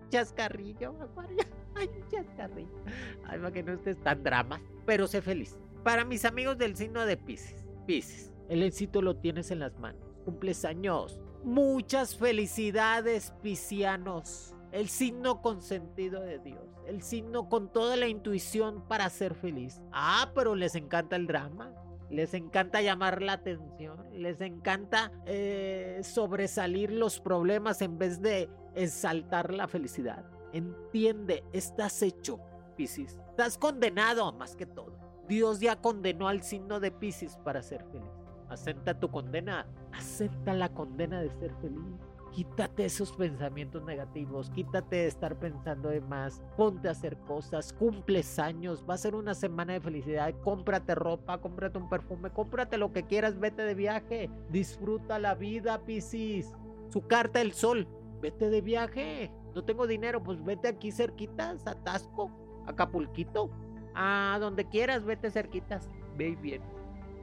Chascarrillo, 0.09 0.95
Acuario. 1.01 1.43
Ay, 1.75 1.89
chascarrillo. 2.09 2.83
Ay, 3.25 3.39
para 3.39 3.51
que 3.51 3.63
no 3.63 3.73
estés 3.73 3.97
tan 4.01 4.23
drama. 4.23 4.61
Pero 4.85 5.07
sé 5.07 5.21
feliz. 5.21 5.57
Para 5.83 6.05
mis 6.05 6.25
amigos 6.25 6.57
del 6.57 6.75
signo 6.75 7.05
de 7.05 7.17
Pisces, 7.17 7.65
Pisces, 7.85 8.31
el 8.49 8.63
éxito 8.63 9.01
lo 9.01 9.17
tienes 9.17 9.51
en 9.51 9.59
las 9.59 9.77
manos. 9.79 10.01
Cumples 10.23 10.65
años. 10.65 11.19
Muchas 11.43 12.15
felicidades, 12.15 13.33
piscianos 13.43 14.54
el 14.75 14.89
signo 14.89 15.41
consentido 15.41 16.19
de 16.21 16.37
Dios, 16.39 16.67
el 16.85 17.01
signo 17.01 17.47
con 17.47 17.71
toda 17.71 17.95
la 17.95 18.07
intuición 18.07 18.83
para 18.89 19.09
ser 19.09 19.33
feliz. 19.33 19.81
Ah, 19.93 20.31
pero 20.35 20.53
les 20.53 20.75
encanta 20.75 21.15
el 21.15 21.27
drama, 21.27 21.73
les 22.09 22.33
encanta 22.33 22.81
llamar 22.81 23.21
la 23.21 23.33
atención, 23.33 24.05
les 24.11 24.41
encanta 24.41 25.13
eh, 25.25 26.01
sobresalir 26.03 26.91
los 26.91 27.21
problemas 27.21 27.81
en 27.81 27.97
vez 27.97 28.21
de 28.21 28.49
exaltar 28.75 29.53
la 29.53 29.69
felicidad. 29.69 30.25
Entiende, 30.51 31.45
estás 31.53 32.01
hecho, 32.01 32.41
Piscis. 32.75 33.17
Estás 33.29 33.57
condenado 33.57 34.33
más 34.33 34.57
que 34.57 34.65
todo. 34.65 34.97
Dios 35.25 35.61
ya 35.61 35.77
condenó 35.77 36.27
al 36.27 36.43
signo 36.43 36.81
de 36.81 36.91
Piscis 36.91 37.37
para 37.37 37.61
ser 37.61 37.85
feliz. 37.85 38.11
Acepta 38.49 38.99
tu 38.99 39.09
condena, 39.09 39.65
acepta 39.93 40.53
la 40.53 40.67
condena 40.67 41.21
de 41.21 41.29
ser 41.29 41.53
feliz. 41.61 41.95
Quítate 42.35 42.83
esos 42.83 43.13
pensamientos 43.13 43.85
negativos, 43.85 44.49
quítate 44.49 44.97
de 44.97 45.07
estar 45.07 45.39
pensando 45.39 45.87
de 45.87 46.01
más, 46.01 46.43
ponte 46.57 46.89
a 46.89 46.91
hacer 46.91 47.15
cosas, 47.19 47.71
cumples 47.71 48.39
años, 48.39 48.83
va 48.89 48.95
a 48.95 48.97
ser 48.97 49.15
una 49.15 49.33
semana 49.33 49.71
de 49.71 49.79
felicidad, 49.79 50.35
cómprate 50.43 50.95
ropa, 50.95 51.37
cómprate 51.37 51.77
un 51.77 51.87
perfume, 51.87 52.31
cómprate 52.31 52.77
lo 52.77 52.91
que 52.91 53.03
quieras, 53.03 53.39
vete 53.39 53.61
de 53.61 53.73
viaje, 53.73 54.29
disfruta 54.49 55.17
la 55.17 55.33
vida, 55.33 55.85
Piscis. 55.85 56.53
Su 56.89 57.07
carta 57.07 57.39
el 57.39 57.53
sol, 57.53 57.87
vete 58.19 58.49
de 58.49 58.59
viaje. 58.59 59.31
No 59.53 59.63
tengo 59.63 59.87
dinero, 59.87 60.21
pues 60.21 60.43
vete 60.43 60.67
aquí 60.67 60.91
cerquitas, 60.91 61.65
a 61.65 61.75
Tasco, 61.85 62.29
a 62.67 62.71
Acapulquito, 62.71 63.49
a 63.93 64.37
donde 64.41 64.67
quieras, 64.67 65.05
vete 65.05 65.31
cerquitas, 65.31 65.89
ve 66.17 66.35
bien. 66.35 66.61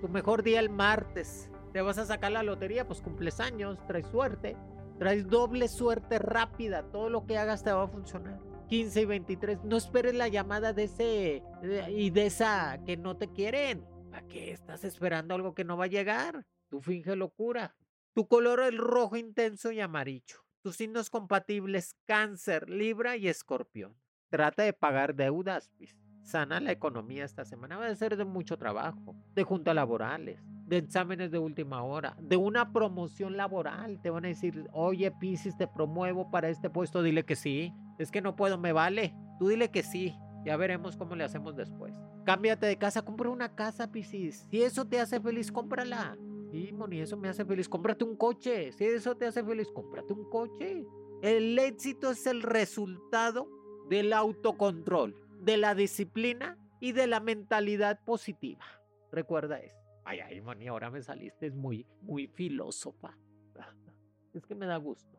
Tu 0.01 0.09
mejor 0.09 0.42
día 0.42 0.59
el 0.59 0.70
martes. 0.70 1.51
Te 1.75 1.83
vas 1.83 1.98
a 1.98 2.07
sacar 2.07 2.33
la 2.33 2.42
lotería, 2.42 2.87
pues 2.87 3.03
cumples 3.03 3.40
años, 3.40 3.79
traes 3.87 4.07
suerte. 4.07 4.57
Traes 5.02 5.26
doble 5.26 5.66
suerte 5.66 6.20
rápida. 6.20 6.84
Todo 6.92 7.10
lo 7.10 7.26
que 7.26 7.36
hagas 7.36 7.64
te 7.64 7.72
va 7.72 7.82
a 7.82 7.88
funcionar. 7.88 8.38
15 8.68 9.00
y 9.00 9.04
23. 9.04 9.64
No 9.64 9.76
esperes 9.76 10.14
la 10.14 10.28
llamada 10.28 10.72
de 10.72 10.84
ese 10.84 11.42
y 11.88 12.10
de 12.10 12.26
esa 12.26 12.78
que 12.86 12.96
no 12.96 13.16
te 13.16 13.26
quieren. 13.26 13.84
¿Para 14.12 14.28
qué 14.28 14.52
estás 14.52 14.84
esperando 14.84 15.34
algo 15.34 15.56
que 15.56 15.64
no 15.64 15.76
va 15.76 15.86
a 15.86 15.88
llegar? 15.88 16.46
Tú 16.68 16.80
finge 16.80 17.16
locura. 17.16 17.74
Tu 18.14 18.28
color 18.28 18.60
es 18.60 18.76
rojo 18.76 19.16
intenso 19.16 19.72
y 19.72 19.80
amarillo. 19.80 20.36
Tus 20.60 20.76
signos 20.76 21.10
compatibles 21.10 21.96
cáncer, 22.04 22.70
libra 22.70 23.16
y 23.16 23.26
escorpión. 23.26 23.96
Trata 24.30 24.62
de 24.62 24.72
pagar 24.72 25.16
deudas, 25.16 25.72
pues. 25.78 25.96
Sana 26.22 26.61
la 26.61 26.72
economía 26.72 27.24
esta 27.24 27.44
semana. 27.44 27.76
Va 27.76 27.87
a 27.87 27.94
ser 27.94 28.16
de 28.16 28.24
mucho 28.24 28.56
trabajo, 28.56 29.14
de 29.35 29.42
juntas 29.42 29.74
laborales, 29.74 30.40
de 30.66 30.78
exámenes 30.78 31.30
de 31.30 31.38
última 31.38 31.82
hora, 31.82 32.16
de 32.20 32.37
una 32.37 32.72
promoción 32.72 33.37
laboral. 33.37 34.00
Te 34.00 34.11
van 34.11 34.24
a 34.24 34.28
decir, 34.28 34.66
oye, 34.72 35.11
Piscis, 35.11 35.56
te 35.56 35.66
promuevo 35.66 36.30
para 36.30 36.48
este 36.48 36.70
puesto. 36.70 37.02
Dile 37.02 37.24
que 37.24 37.37
sí. 37.37 37.72
Es 37.98 38.11
que 38.11 38.22
no 38.22 38.37
puedo, 38.37 38.58
me 38.58 38.72
vale. 38.72 39.14
Tú 39.38 39.48
dile 39.48 39.70
que 39.70 39.82
sí. 39.82 40.14
Ya 40.44 40.56
veremos 40.56 40.96
cómo 40.96 41.14
le 41.14 41.24
hacemos 41.24 41.56
después. 41.56 41.94
Cámbiate 42.24 42.66
de 42.66 42.76
casa, 42.76 43.02
compra 43.02 43.30
una 43.30 43.54
casa, 43.54 43.90
Piscis. 43.90 44.46
Si 44.50 44.62
eso 44.62 44.85
te 44.85 45.00
hace 45.00 45.20
feliz, 45.20 45.52
cómprala. 45.52 46.16
Sí, 46.50 46.72
Moni, 46.72 47.00
eso 47.00 47.16
me 47.16 47.28
hace 47.28 47.44
feliz. 47.44 47.68
Cómprate 47.68 48.04
un 48.04 48.16
coche. 48.16 48.72
Si 48.72 48.85
eso 48.85 49.16
te 49.16 49.26
hace 49.26 49.42
feliz, 49.42 49.68
cómprate 49.72 50.12
un 50.12 50.28
coche. 50.28 50.87
El 51.22 51.58
éxito 51.58 52.11
es 52.11 52.26
el 52.26 52.42
resultado 52.42 53.48
del 53.88 54.12
autocontrol, 54.12 55.14
de 55.42 55.57
la 55.57 55.74
disciplina 55.74 56.57
y 56.81 56.92
de 56.92 57.07
la 57.07 57.20
mentalidad 57.20 58.00
positiva. 58.05 58.64
Recuerda 59.11 59.59
eso. 59.59 59.76
Ay, 60.05 60.20
ay, 60.20 60.40
Moni, 60.40 60.68
ahora 60.68 60.90
me 60.90 61.02
saliste 61.02 61.46
es 61.46 61.55
muy, 61.55 61.87
muy 62.00 62.28
filósofa. 62.28 63.16
Es 64.35 64.46
que 64.46 64.55
me 64.55 64.66
da 64.66 64.78
gusto. 64.78 65.18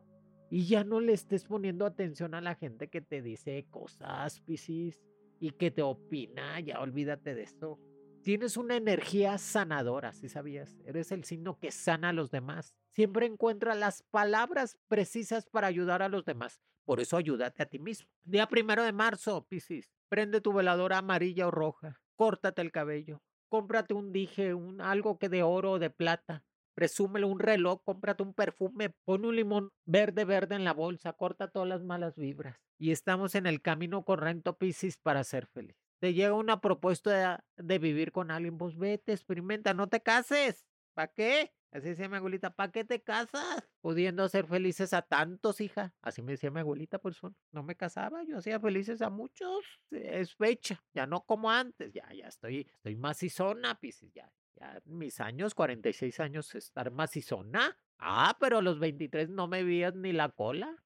Y 0.50 0.66
ya 0.66 0.82
no 0.82 1.00
le 1.00 1.12
estés 1.12 1.44
poniendo 1.44 1.86
atención 1.86 2.34
a 2.34 2.40
la 2.40 2.54
gente 2.54 2.88
que 2.88 3.00
te 3.00 3.22
dice 3.22 3.66
cosas, 3.70 4.40
Piscis, 4.40 5.00
y 5.38 5.50
que 5.52 5.70
te 5.70 5.82
opina. 5.82 6.58
Ya 6.60 6.80
olvídate 6.80 7.34
de 7.34 7.42
esto. 7.42 7.78
Tienes 8.22 8.56
una 8.56 8.76
energía 8.76 9.38
sanadora, 9.38 10.12
si 10.12 10.28
sabías. 10.28 10.76
Eres 10.84 11.12
el 11.12 11.24
signo 11.24 11.58
que 11.58 11.70
sana 11.70 12.08
a 12.08 12.12
los 12.12 12.30
demás. 12.30 12.74
Siempre 12.90 13.26
encuentra 13.26 13.74
las 13.74 14.02
palabras 14.10 14.78
precisas 14.88 15.46
para 15.46 15.66
ayudar 15.66 16.02
a 16.02 16.08
los 16.08 16.24
demás. 16.24 16.60
Por 16.84 17.00
eso 17.00 17.16
ayúdate 17.16 17.62
a 17.62 17.66
ti 17.66 17.78
mismo. 17.78 18.08
Día 18.24 18.46
primero 18.46 18.82
de 18.82 18.92
marzo, 18.92 19.46
Piscis. 19.46 19.93
Prende 20.08 20.40
tu 20.40 20.52
veladora 20.52 20.98
amarilla 20.98 21.48
o 21.48 21.50
roja. 21.50 22.00
Córtate 22.16 22.62
el 22.62 22.72
cabello. 22.72 23.22
Cómprate 23.48 23.94
un 23.94 24.12
dije, 24.12 24.54
un, 24.54 24.80
algo 24.80 25.18
que 25.18 25.28
de 25.28 25.42
oro 25.42 25.72
o 25.72 25.78
de 25.78 25.90
plata. 25.90 26.44
Presúmelo 26.74 27.28
un 27.28 27.38
reloj, 27.38 27.82
cómprate 27.84 28.22
un 28.22 28.34
perfume, 28.34 28.90
pon 29.04 29.24
un 29.24 29.36
limón 29.36 29.70
verde 29.86 30.24
verde 30.24 30.56
en 30.56 30.64
la 30.64 30.72
bolsa, 30.72 31.12
corta 31.12 31.48
todas 31.48 31.68
las 31.68 31.84
malas 31.84 32.16
vibras. 32.16 32.58
Y 32.78 32.90
estamos 32.90 33.36
en 33.36 33.46
el 33.46 33.62
camino 33.62 34.04
correcto, 34.04 34.58
Piscis, 34.58 34.96
para 34.98 35.22
ser 35.22 35.46
feliz. 35.46 35.76
Te 36.00 36.14
llega 36.14 36.34
una 36.34 36.60
propuesta 36.60 37.38
de, 37.56 37.64
de 37.64 37.78
vivir 37.78 38.10
con 38.10 38.30
alguien, 38.32 38.58
pues 38.58 38.76
vete, 38.76 39.12
experimenta, 39.12 39.72
no 39.72 39.88
te 39.88 40.00
cases. 40.00 40.66
¿Para 40.94 41.12
qué? 41.12 41.52
Así 41.74 41.88
decía 41.88 42.08
mi 42.08 42.16
abuelita, 42.16 42.54
¿para 42.54 42.70
qué 42.70 42.84
te 42.84 43.02
casas? 43.02 43.68
Pudiendo 43.80 44.22
hacer 44.22 44.46
felices 44.46 44.92
a 44.92 45.02
tantos, 45.02 45.60
hija. 45.60 45.92
Así 46.02 46.22
me 46.22 46.32
decía 46.32 46.52
mi 46.52 46.60
abuelita, 46.60 47.00
por 47.00 47.10
eso 47.10 47.34
no 47.50 47.64
me 47.64 47.74
casaba, 47.74 48.22
yo 48.22 48.38
hacía 48.38 48.60
felices 48.60 49.02
a 49.02 49.10
muchos. 49.10 49.64
Es 49.90 50.36
fecha, 50.36 50.80
ya 50.94 51.08
no 51.08 51.22
como 51.22 51.50
antes, 51.50 51.92
ya, 51.92 52.08
ya 52.14 52.28
estoy, 52.28 52.68
estoy 52.76 52.94
macizona, 52.94 53.80
Piscis, 53.80 54.12
ya, 54.14 54.32
ya 54.54 54.80
mis 54.84 55.18
años, 55.18 55.52
46 55.56 56.20
años, 56.20 56.54
estar 56.54 56.92
macizona. 56.92 57.76
Ah, 57.98 58.36
pero 58.38 58.58
a 58.58 58.62
los 58.62 58.78
23 58.78 59.30
no 59.30 59.48
me 59.48 59.64
vías 59.64 59.96
ni 59.96 60.12
la 60.12 60.28
cola. 60.28 60.76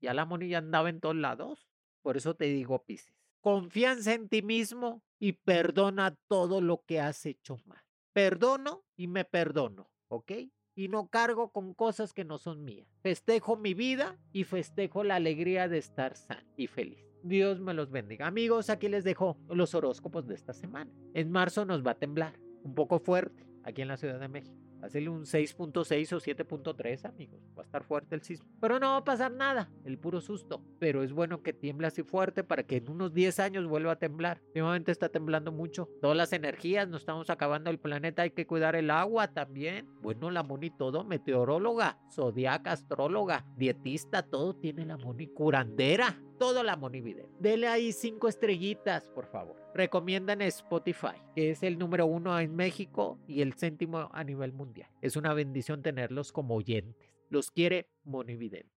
Ya 0.00 0.14
la 0.14 0.24
monilla 0.24 0.58
andaba 0.58 0.88
en 0.88 1.00
todos 1.00 1.16
lados. 1.16 1.68
Por 2.00 2.16
eso 2.16 2.36
te 2.36 2.46
digo, 2.46 2.82
Piscis, 2.86 3.12
confianza 3.42 4.14
en 4.14 4.30
ti 4.30 4.40
mismo 4.40 5.02
y 5.18 5.32
perdona 5.32 6.16
todo 6.26 6.62
lo 6.62 6.84
que 6.86 7.00
has 7.00 7.26
hecho 7.26 7.58
mal. 7.66 7.84
Perdono 8.14 8.86
y 8.96 9.08
me 9.08 9.26
perdono. 9.26 9.90
¿Ok? 10.08 10.32
Y 10.74 10.88
no 10.88 11.08
cargo 11.08 11.50
con 11.50 11.74
cosas 11.74 12.12
que 12.12 12.24
no 12.24 12.38
son 12.38 12.64
mías. 12.64 12.88
Festejo 13.02 13.56
mi 13.56 13.74
vida 13.74 14.18
y 14.32 14.44
festejo 14.44 15.02
la 15.04 15.16
alegría 15.16 15.68
de 15.68 15.78
estar 15.78 16.16
sano 16.16 16.48
y 16.56 16.66
feliz. 16.66 17.04
Dios 17.22 17.60
me 17.60 17.74
los 17.74 17.90
bendiga. 17.90 18.26
Amigos, 18.26 18.70
aquí 18.70 18.88
les 18.88 19.04
dejo 19.04 19.38
los 19.48 19.74
horóscopos 19.74 20.26
de 20.26 20.34
esta 20.34 20.52
semana. 20.52 20.92
En 21.14 21.30
marzo 21.30 21.64
nos 21.64 21.84
va 21.84 21.92
a 21.92 21.98
temblar, 21.98 22.38
un 22.62 22.74
poco 22.74 23.00
fuerte, 23.00 23.44
aquí 23.64 23.82
en 23.82 23.88
la 23.88 23.96
Ciudad 23.96 24.20
de 24.20 24.28
México. 24.28 24.67
Hacerle 24.82 25.08
un 25.08 25.22
6.6 25.22 26.12
o 26.12 26.20
7.3, 26.20 27.04
amigos. 27.04 27.40
Va 27.56 27.62
a 27.62 27.64
estar 27.64 27.84
fuerte 27.84 28.14
el 28.14 28.22
sismo. 28.22 28.48
Pero 28.60 28.78
no 28.78 28.90
va 28.90 28.96
a 28.98 29.04
pasar 29.04 29.32
nada, 29.32 29.70
el 29.84 29.98
puro 29.98 30.20
susto. 30.20 30.62
Pero 30.78 31.02
es 31.02 31.12
bueno 31.12 31.42
que 31.42 31.52
tiemble 31.52 31.86
así 31.86 32.02
fuerte 32.02 32.44
para 32.44 32.62
que 32.62 32.76
en 32.76 32.90
unos 32.90 33.12
10 33.12 33.40
años 33.40 33.66
vuelva 33.66 33.92
a 33.92 33.98
temblar. 33.98 34.40
Últimamente 34.48 34.92
está 34.92 35.08
temblando 35.08 35.52
mucho. 35.52 35.88
Todas 36.00 36.16
las 36.16 36.32
energías, 36.32 36.88
nos 36.88 37.02
estamos 37.02 37.30
acabando 37.30 37.70
el 37.70 37.78
planeta. 37.78 38.22
Hay 38.22 38.30
que 38.30 38.46
cuidar 38.46 38.76
el 38.76 38.90
agua 38.90 39.28
también. 39.28 39.88
Bueno, 40.00 40.30
la 40.30 40.42
Moni 40.42 40.70
todo, 40.70 41.04
meteoróloga, 41.04 41.98
zodiaca, 42.10 42.72
astróloga, 42.72 43.44
dietista, 43.56 44.22
todo 44.22 44.54
tiene 44.54 44.86
la 44.86 44.96
Moni 44.96 45.26
curandera. 45.26 46.20
Todo 46.38 46.62
la 46.62 46.76
Moni 46.76 47.00
Vidente. 47.00 47.28
Dele 47.40 47.66
ahí 47.66 47.92
cinco 47.92 48.28
estrellitas, 48.28 49.08
por 49.08 49.26
favor. 49.26 49.56
Recomiendan 49.74 50.40
Spotify, 50.42 51.16
que 51.34 51.50
es 51.50 51.62
el 51.62 51.78
número 51.78 52.06
uno 52.06 52.38
en 52.38 52.54
México 52.54 53.18
y 53.26 53.42
el 53.42 53.54
céntimo 53.54 54.08
a 54.12 54.22
nivel 54.22 54.52
mundial. 54.52 54.88
Es 55.02 55.16
una 55.16 55.34
bendición 55.34 55.82
tenerlos 55.82 56.30
como 56.30 56.54
oyentes. 56.54 57.10
Los 57.28 57.50
quiere 57.50 57.88
Monividente. 58.04 58.70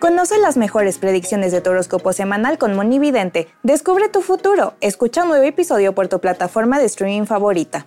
Conoce 0.00 0.38
las 0.38 0.56
mejores 0.56 0.98
predicciones 0.98 1.52
de 1.52 1.60
tu 1.60 1.70
horóscopo 1.70 2.14
semanal 2.14 2.56
con 2.56 2.74
Monividente. 2.74 3.48
Descubre 3.62 4.08
tu 4.08 4.22
futuro. 4.22 4.74
Escucha 4.80 5.24
un 5.24 5.28
nuevo 5.28 5.44
episodio 5.44 5.94
por 5.94 6.08
tu 6.08 6.20
plataforma 6.20 6.78
de 6.78 6.86
streaming 6.86 7.26
favorita. 7.26 7.86